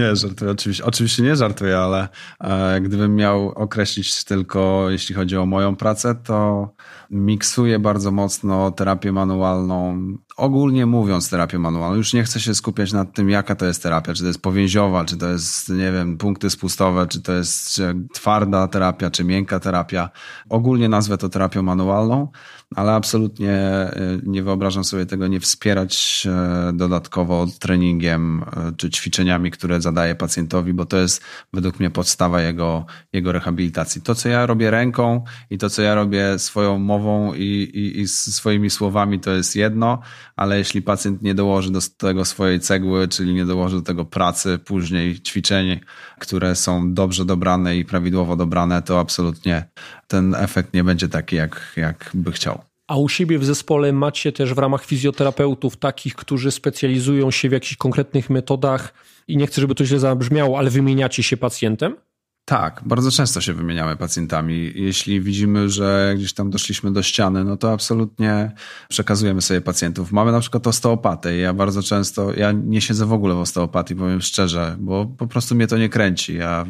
[0.00, 0.50] Nie, żartuję.
[0.50, 2.08] Oczywiście, oczywiście nie żartuję, ale
[2.40, 6.68] e, gdybym miał określić tylko, jeśli chodzi o moją pracę, to
[7.10, 9.98] miksuję bardzo mocno terapię manualną.
[10.40, 11.96] Ogólnie mówiąc terapię manualną.
[11.96, 14.14] Już nie chcę się skupiać nad tym, jaka to jest terapia.
[14.14, 17.82] Czy to jest powięziowa, czy to jest, nie wiem, punkty spustowe, czy to jest
[18.12, 20.10] twarda terapia, czy miękka terapia.
[20.48, 22.28] Ogólnie nazwę to terapią manualną
[22.76, 23.52] ale absolutnie
[23.96, 30.14] y, nie wyobrażam sobie tego nie wspierać e, dodatkowo treningiem e, czy ćwiczeniami, które zadaję
[30.14, 31.22] pacjentowi, bo to jest
[31.52, 34.02] według mnie podstawa jego, jego rehabilitacji.
[34.02, 38.08] To, co ja robię ręką i to, co ja robię swoją mową i, i, i
[38.08, 40.00] swoimi słowami, to jest jedno,
[40.40, 44.58] ale jeśli pacjent nie dołoży do tego swojej cegły, czyli nie dołoży do tego pracy,
[44.58, 45.80] później ćwiczeń,
[46.18, 49.64] które są dobrze dobrane i prawidłowo dobrane, to absolutnie
[50.06, 52.60] ten efekt nie będzie taki, jak, jak by chciał.
[52.88, 57.52] A u siebie w zespole macie też w ramach fizjoterapeutów takich, którzy specjalizują się w
[57.52, 58.94] jakichś konkretnych metodach
[59.28, 61.96] i nie chcę, żeby to źle zabrzmiało, ale wymieniacie się pacjentem?
[62.44, 64.72] Tak, bardzo często się wymieniamy pacjentami.
[64.74, 68.52] Jeśli widzimy, że gdzieś tam doszliśmy do ściany, no to absolutnie
[68.88, 70.12] przekazujemy sobie pacjentów.
[70.12, 71.36] Mamy na przykład osteopatę.
[71.36, 75.54] Ja bardzo często, ja nie siedzę w ogóle w osteopatii, powiem szczerze, bo po prostu
[75.54, 76.36] mnie to nie kręci.
[76.36, 76.66] Ja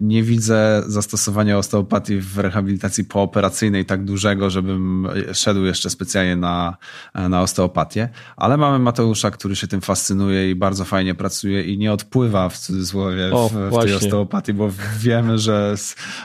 [0.00, 6.76] nie widzę zastosowania osteopatii w rehabilitacji pooperacyjnej tak dużego, żebym szedł jeszcze specjalnie na,
[7.14, 11.92] na osteopatię, ale mamy Mateusza, który się tym fascynuje i bardzo fajnie pracuje i nie
[11.92, 14.70] odpływa w cudzysłowie o, w, w tej osteopatii, bo
[15.10, 15.74] wiemy, że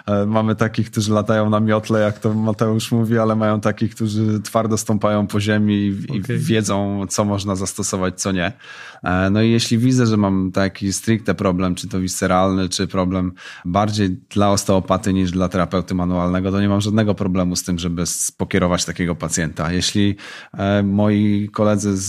[0.06, 4.40] e, mamy takich, którzy latają na miotle, jak to Mateusz mówi, ale mają takich, którzy
[4.40, 5.74] twardo stąpają po ziemi
[6.14, 6.38] i, okay.
[6.38, 8.54] wiedzą, co można zastosować, co nie.
[9.04, 13.32] E, no i jeśli widzę, że mam taki stricte problem, czy to visceralny, czy problem
[13.66, 18.04] bardziej dla osteopaty niż dla terapeuty manualnego, to nie mam żadnego problemu z tym, żeby
[18.38, 19.72] pokierować takiego pacjenta.
[19.72, 20.16] Jeśli
[20.54, 22.04] e, moi koledzy z,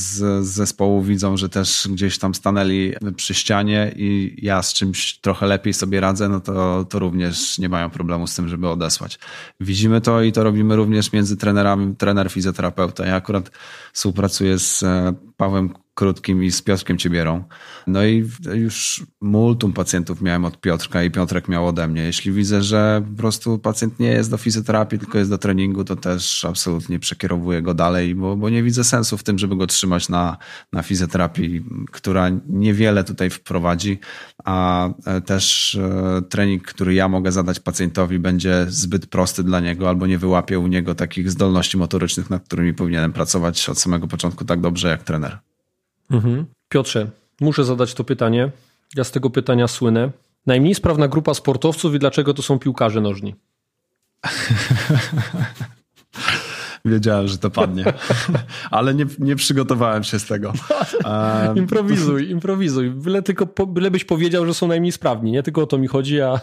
[0.47, 5.47] z zespołu widzą, że też gdzieś tam stanęli przy ścianie i ja z czymś trochę
[5.47, 6.56] lepiej sobie radzę, no to
[6.89, 9.19] to, również nie mają problemu z tym, żeby odesłać.
[9.61, 13.07] Widzimy to i to robimy również między trenerami, trener fizjoterapeuta.
[13.07, 13.51] Ja akurat
[13.93, 17.45] współpracuję z e, Pawłem krótkim i z Piotrkiem Ciebierą.
[17.87, 22.03] No i już multum pacjentów miałem od Piotrka i Piotrek miał ode mnie.
[22.03, 25.97] Jeśli widzę, że po prostu pacjent nie jest do fizjoterapii, tylko jest do treningu, to
[25.97, 30.09] też absolutnie przekierowuję go dalej, bo, bo nie widzę sensu w tym, żeby go trzymać
[30.09, 30.37] na,
[30.73, 33.99] na fizjoterapii, która niewiele tutaj wprowadzi,
[34.45, 39.89] a e, też e, trening, który ja mogę zadać pacjentowi, będzie zbyt prosty dla niego
[39.89, 44.45] albo nie wyłapie u niego takich zdolności motorycznych, nad którymi powinienem pracować od samego początku
[44.45, 45.39] tak dobrze jak trener.
[46.11, 46.47] Mhm.
[46.69, 48.51] Piotrze, muszę zadać to pytanie.
[48.97, 50.11] Ja z tego pytania słynę.
[50.47, 53.35] Najmniej sprawna grupa sportowców i dlaczego to są piłkarze nożni?
[56.85, 57.85] Wiedziałem, że to padnie,
[58.71, 60.53] ale nie, nie przygotowałem się z tego.
[61.57, 62.91] improwizuj, improwizuj.
[62.91, 65.33] Byle, tylko, byle byś powiedział, że są najmniej sprawni.
[65.33, 66.41] Nie tylko o to mi chodzi, a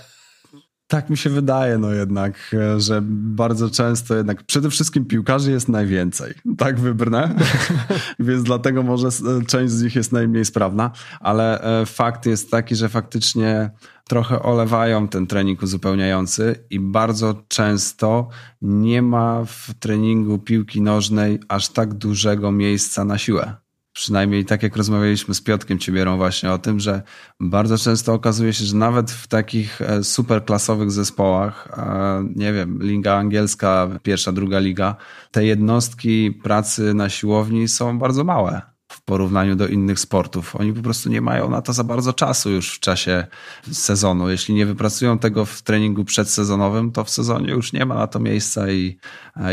[0.94, 6.34] tak mi się wydaje, no jednak, że bardzo często jednak przede wszystkim piłkarzy jest najwięcej.
[6.58, 7.36] Tak wybrnę,
[8.20, 9.10] więc dlatego może
[9.48, 13.72] część z nich jest najmniej sprawna, ale e, fakt jest taki, że faktycznie
[14.08, 18.30] trochę olewają ten trening uzupełniający i bardzo często
[18.62, 23.63] nie ma w treningu piłki nożnej aż tak dużego miejsca na siłę
[23.94, 27.02] przynajmniej tak jak rozmawialiśmy z Piotkiem Ciebierą właśnie o tym, że
[27.40, 31.68] bardzo często okazuje się, że nawet w takich e, superklasowych zespołach,
[32.36, 34.96] nie wiem, liga angielska, pierwsza, druga liga,
[35.32, 40.56] te jednostki pracy na siłowni są bardzo małe w porównaniu do innych sportów.
[40.56, 43.28] Oni po prostu nie mają na to za bardzo czasu już w czasie
[43.72, 44.30] sezonu.
[44.30, 48.20] Jeśli nie wypracują tego w treningu przedsezonowym, to w sezonie już nie ma na to
[48.20, 48.98] miejsca i,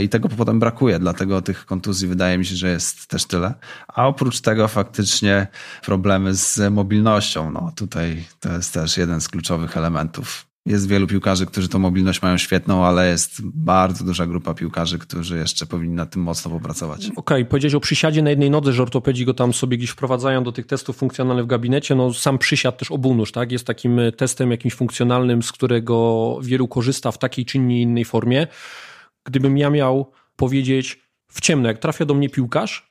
[0.02, 0.98] i tego potem brakuje.
[0.98, 3.54] Dlatego tych kontuzji wydaje mi się, że jest też tyle.
[3.88, 5.46] A oprócz tego faktycznie
[5.82, 7.50] problemy z mobilnością.
[7.50, 12.22] No tutaj to jest też jeden z kluczowych elementów jest wielu piłkarzy, którzy tą mobilność
[12.22, 17.00] mają świetną, ale jest bardzo duża grupa piłkarzy, którzy jeszcze powinni nad tym mocno popracować.
[17.06, 20.44] Okej, okay, powiedziałeś o przysiadzie na jednej nodze, że ortopedzi go tam sobie gdzieś wprowadzają
[20.44, 21.94] do tych testów funkcjonalnych w gabinecie.
[21.94, 23.52] No sam przysiad też obunóż, tak?
[23.52, 28.46] Jest takim e, testem jakimś funkcjonalnym, z którego wielu korzysta w takiej czy innej formie.
[29.24, 31.00] Gdybym ja miał powiedzieć
[31.32, 32.89] w ciemno, jak trafia do mnie piłkarz,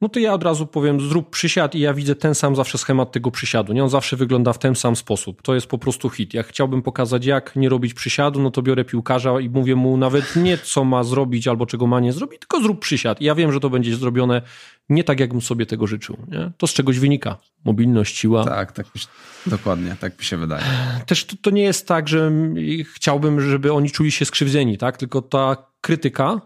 [0.00, 3.12] no to ja od razu powiem, zrób przysiad i ja widzę ten sam zawsze schemat
[3.12, 3.72] tego przysiadu.
[3.72, 5.42] Nie, on zawsze wygląda w ten sam sposób.
[5.42, 6.34] To jest po prostu hit.
[6.34, 10.36] Jak chciałbym pokazać, jak nie robić przysiadu, no to biorę piłkarza i mówię mu nawet
[10.36, 13.20] nie, co ma zrobić albo czego ma nie zrobić, tylko zrób przysiad.
[13.20, 14.42] I ja wiem, że to będzie zrobione
[14.88, 16.16] nie tak, jakbym sobie tego życzył.
[16.28, 16.50] Nie?
[16.56, 17.36] To z czegoś wynika.
[17.64, 18.44] Mobilność, siła.
[18.44, 18.86] Tak, tak
[19.46, 20.64] dokładnie, tak mi się wydaje.
[21.06, 22.32] Też to, to nie jest tak, że
[22.94, 24.96] chciałbym, żeby oni czuli się skrzywdzeni, tak?
[24.96, 26.40] Tylko ta krytyka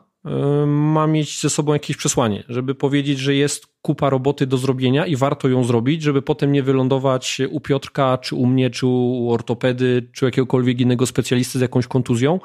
[0.66, 5.16] ma mieć ze sobą jakieś przesłanie, żeby powiedzieć, że jest kupa roboty do zrobienia i
[5.16, 10.08] warto ją zrobić, żeby potem nie wylądować u Piotrka, czy u mnie, czy u ortopedy,
[10.12, 12.40] czy jakiegokolwiek innego specjalisty z jakąś kontuzją,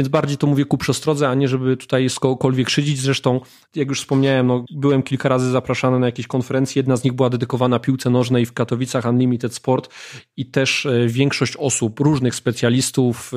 [0.00, 2.98] więc bardziej to mówię ku przestrodze, a nie żeby tutaj z kogokolwiek szydzić.
[2.98, 3.40] Zresztą,
[3.74, 6.80] jak już wspomniałem, no, byłem kilka razy zapraszany na jakieś konferencje.
[6.80, 9.90] Jedna z nich była dedykowana piłce nożnej w Katowicach, Unlimited Sport
[10.36, 13.36] i też e, większość osób, różnych specjalistów e,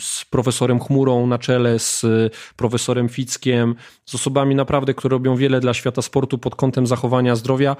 [0.00, 2.08] z profesorem Chmurą na czele, z e,
[2.56, 3.74] profesorem Fickiem,
[4.04, 7.76] z osobami naprawdę, które robią wiele dla świata sportu pod kątem zachowania zdrowia,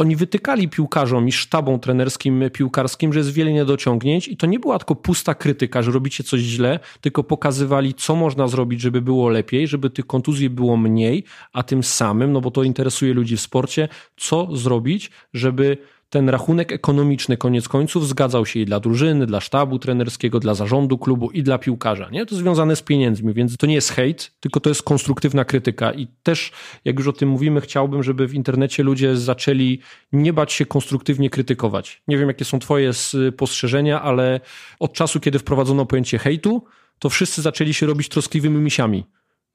[0.00, 4.78] oni wytykali piłkarzom i sztabom trenerskim piłkarskim, że jest wiele niedociągnięć i to nie była
[4.78, 9.68] tylko pusta krytyka, że robicie coś źle, tylko pokazywali, co można zrobić, żeby było lepiej,
[9.68, 13.88] żeby tych kontuzji było mniej, a tym samym, no bo to interesuje ludzi w sporcie,
[14.16, 15.78] co zrobić, żeby
[16.10, 20.98] ten rachunek ekonomiczny koniec końców zgadzał się i dla drużyny, dla sztabu trenerskiego, dla zarządu
[20.98, 22.08] klubu i dla piłkarza.
[22.10, 22.26] Nie?
[22.26, 25.92] To związane z pieniędzmi, więc to nie jest hejt, tylko to jest konstruktywna krytyka.
[25.92, 26.52] I też,
[26.84, 29.80] jak już o tym mówimy, chciałbym, żeby w internecie ludzie zaczęli
[30.12, 32.02] nie bać się konstruktywnie krytykować.
[32.08, 34.40] Nie wiem, jakie są Twoje spostrzeżenia, ale
[34.80, 36.64] od czasu, kiedy wprowadzono pojęcie hejtu,
[36.98, 39.04] to wszyscy zaczęli się robić troskliwymi misiami.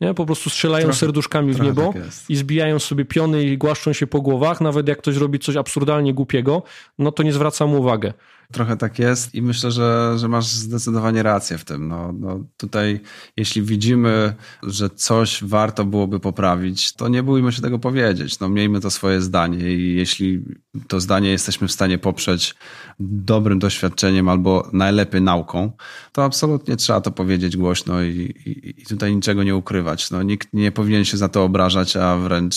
[0.01, 0.13] Nie?
[0.13, 4.07] Po prostu strzelają trochę, serduszkami w niebo tak i zbijają sobie piony i głaszczą się
[4.07, 4.61] po głowach.
[4.61, 6.63] Nawet jak ktoś robi coś absurdalnie głupiego,
[6.99, 8.07] no to nie zwracam uwagi.
[8.55, 11.87] Trochę tak jest i myślę, że, że masz zdecydowanie rację w tym.
[11.87, 12.99] No, no tutaj,
[13.37, 18.39] jeśli widzimy, że coś warto byłoby poprawić, to nie bójmy się tego powiedzieć.
[18.39, 20.43] No, miejmy to swoje zdanie i jeśli
[20.87, 22.55] to zdanie jesteśmy w stanie poprzeć
[22.99, 25.71] dobrym doświadczeniem albo najlepiej nauką,
[26.11, 30.11] to absolutnie trzeba to powiedzieć głośno i, i, i tutaj niczego nie ukrywać.
[30.11, 32.55] No, nikt nie powinien się za to obrażać, a wręcz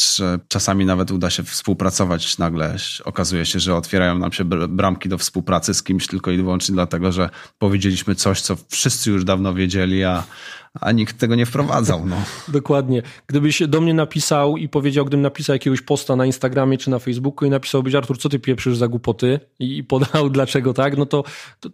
[0.49, 2.39] czasami nawet uda się współpracować.
[2.39, 6.75] Nagle okazuje się, że otwierają nam się bramki do współpracy z kimś tylko i wyłącznie
[6.75, 10.25] dlatego, że powiedzieliśmy coś, co wszyscy już dawno wiedzieli, a,
[10.81, 12.07] a nikt tego nie wprowadzał.
[12.07, 12.17] No.
[12.49, 13.03] Dokładnie.
[13.27, 17.47] Gdybyś do mnie napisał i powiedział, gdybym napisał jakiegoś posta na Instagramie czy na Facebooku
[17.47, 21.25] i napisałbyś, Artur, co ty pieprzysz za głupoty i podał dlaczego tak, no to,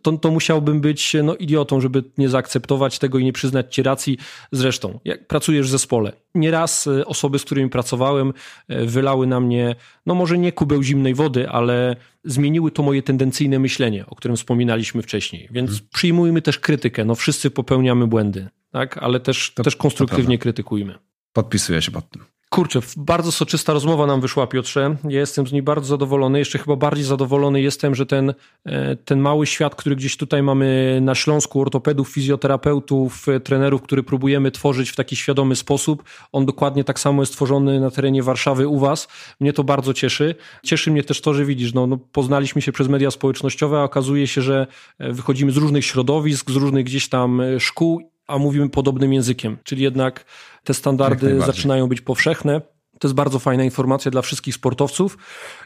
[0.02, 4.18] to, to musiałbym być no, idiotą, żeby nie zaakceptować tego i nie przyznać ci racji.
[4.52, 8.32] Zresztą, jak pracujesz w zespole, nieraz e, osoby, z którymi pracowałem,
[8.68, 13.58] e, wylały na mnie, no może nie kubeł zimnej wody, ale zmieniły to moje tendencyjne
[13.58, 15.48] myślenie, o którym wspominaliśmy wcześniej.
[15.50, 15.88] Więc hmm.
[15.94, 17.04] przyjmujmy też krytykę.
[17.04, 18.98] No wszyscy popełniamy błędy, tak?
[18.98, 20.94] ale też, to, też konstruktywnie krytykujmy.
[21.32, 22.33] Podpisuję się pod tym.
[22.54, 24.96] Kurczę, bardzo soczysta rozmowa nam wyszła, Piotrze.
[25.08, 26.38] Ja jestem z niej bardzo zadowolony.
[26.38, 28.34] Jeszcze chyba bardziej zadowolony jestem, że ten,
[28.66, 34.02] e, ten mały świat, który gdzieś tutaj mamy na Śląsku, ortopedów, fizjoterapeutów, e, trenerów, który
[34.02, 38.68] próbujemy tworzyć w taki świadomy sposób, on dokładnie tak samo jest tworzony na terenie Warszawy
[38.68, 39.08] u Was.
[39.40, 40.34] Mnie to bardzo cieszy.
[40.64, 44.26] Cieszy mnie też to, że widzisz, no, no poznaliśmy się przez media społecznościowe, a okazuje
[44.26, 44.66] się, że
[44.98, 49.82] e, wychodzimy z różnych środowisk, z różnych gdzieś tam szkół a mówimy podobnym językiem, czyli
[49.82, 50.24] jednak
[50.64, 52.60] te standardy zaczynają być powszechne.
[52.98, 55.18] To jest bardzo fajna informacja dla wszystkich sportowców.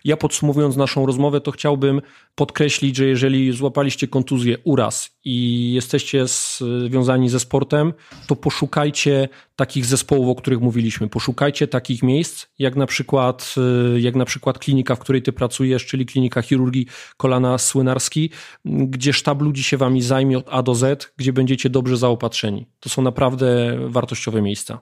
[0.05, 2.01] Ja podsumowując naszą rozmowę, to chciałbym
[2.35, 7.93] podkreślić, że jeżeli złapaliście kontuzję, uraz i jesteście związani ze sportem,
[8.27, 11.09] to poszukajcie takich zespołów, o których mówiliśmy.
[11.09, 13.55] Poszukajcie takich miejsc, jak na przykład,
[13.97, 16.87] y, jak na przykład klinika, w której ty pracujesz, czyli klinika chirurgii
[17.17, 18.31] kolana Słynarski,
[18.65, 22.67] gdzie sztab ludzi się wami zajmie od A do Z, gdzie będziecie dobrze zaopatrzeni.
[22.81, 24.81] To są naprawdę wartościowe miejsca.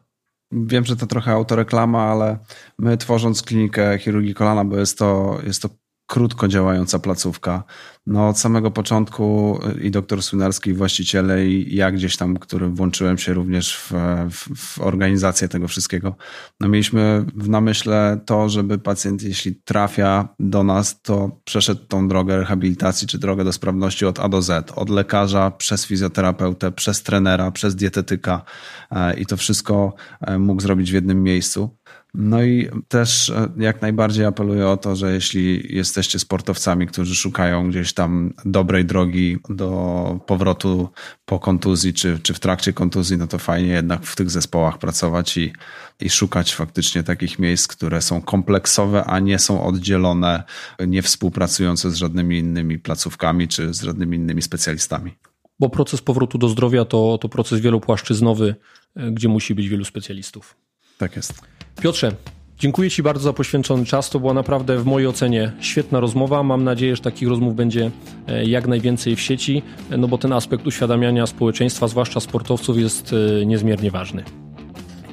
[0.53, 2.39] Wiem, że to trochę autoreklama, ale
[2.79, 5.69] my tworząc klinikę chirurgii kolana, bo jest to, jest to
[6.07, 7.65] krótko działająca placówka.
[8.07, 13.19] No od samego początku i doktor Swinarski, i właściciele, i ja gdzieś tam, który włączyłem
[13.19, 13.93] się również w,
[14.31, 16.17] w, w, organizację tego wszystkiego,
[16.61, 22.37] no mieliśmy w namyśle to, żeby pacjent, jeśli trafia do nas, to przeszedł tą drogę
[22.37, 27.51] rehabilitacji czy drogę do sprawności od A do Z, od lekarza, przez fizjoterapeutę, przez trenera,
[27.51, 28.43] przez dietetyka
[28.91, 31.77] e, i to wszystko e, mógł zrobić w jednym miejscu.
[32.15, 37.71] No i też e, jak najbardziej apeluję o to, że jeśli jesteście sportowcami, którzy szukają
[37.71, 40.89] gdzieś tam dobrej drogi do powrotu
[41.25, 45.37] po kontuzji czy, czy w trakcie kontuzji, no to fajnie jednak w tych zespołach pracować
[45.37, 45.53] i,
[46.01, 50.43] i szukać faktycznie takich miejsc, które są kompleksowe, a nie są oddzielone,
[50.87, 55.13] nie współpracujące z żadnymi innymi placówkami czy z żadnymi innymi specjalistami.
[55.61, 58.55] Bo proces powrotu do zdrowia to, to proces wielopłaszczyznowy,
[58.97, 60.57] e, gdzie musi być wielu specjalistów.
[60.99, 61.56] Tak jest.
[61.83, 62.13] Piotrze,
[62.59, 64.11] dziękuję Ci bardzo za poświęcony czas.
[64.11, 66.43] To była naprawdę w mojej ocenie świetna rozmowa.
[66.43, 67.91] Mam nadzieję, że takich rozmów będzie
[68.29, 73.15] e, jak najwięcej w sieci, e, no bo ten aspekt uświadamiania społeczeństwa, zwłaszcza sportowców, jest
[73.43, 74.25] e, niezmiernie ważny.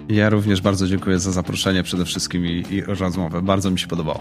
[0.09, 3.41] Ja również bardzo dziękuję za zaproszenie przede wszystkim i, i rozmowę.
[3.41, 4.19] Bardzo mi się podobało.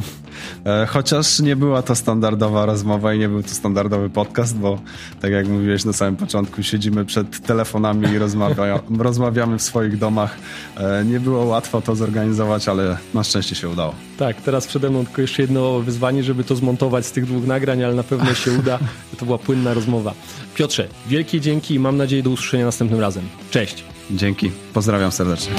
[0.65, 4.79] E, chociaż nie była to standardowa rozmowa i nie był to standardowy podcast, bo
[5.21, 10.37] tak jak mówiłeś na samym początku, siedzimy przed telefonami i rozmawia, rozmawiamy w swoich domach.
[10.77, 13.95] E, nie było łatwo to zorganizować, ale na szczęście się udało.
[14.19, 17.85] Tak, teraz przede mną tylko jeszcze jedno wyzwanie, żeby to zmontować z tych dwóch nagrań,
[17.85, 18.79] ale na pewno się uda.
[19.19, 20.15] To była płynna rozmowa.
[20.55, 23.25] Piotrze, wielkie dzięki i mam nadzieję do usłyszenia następnym razem.
[23.51, 23.92] Cześć!
[24.11, 24.51] Dzięki.
[24.75, 25.55] Pozdrawiam serdecznie.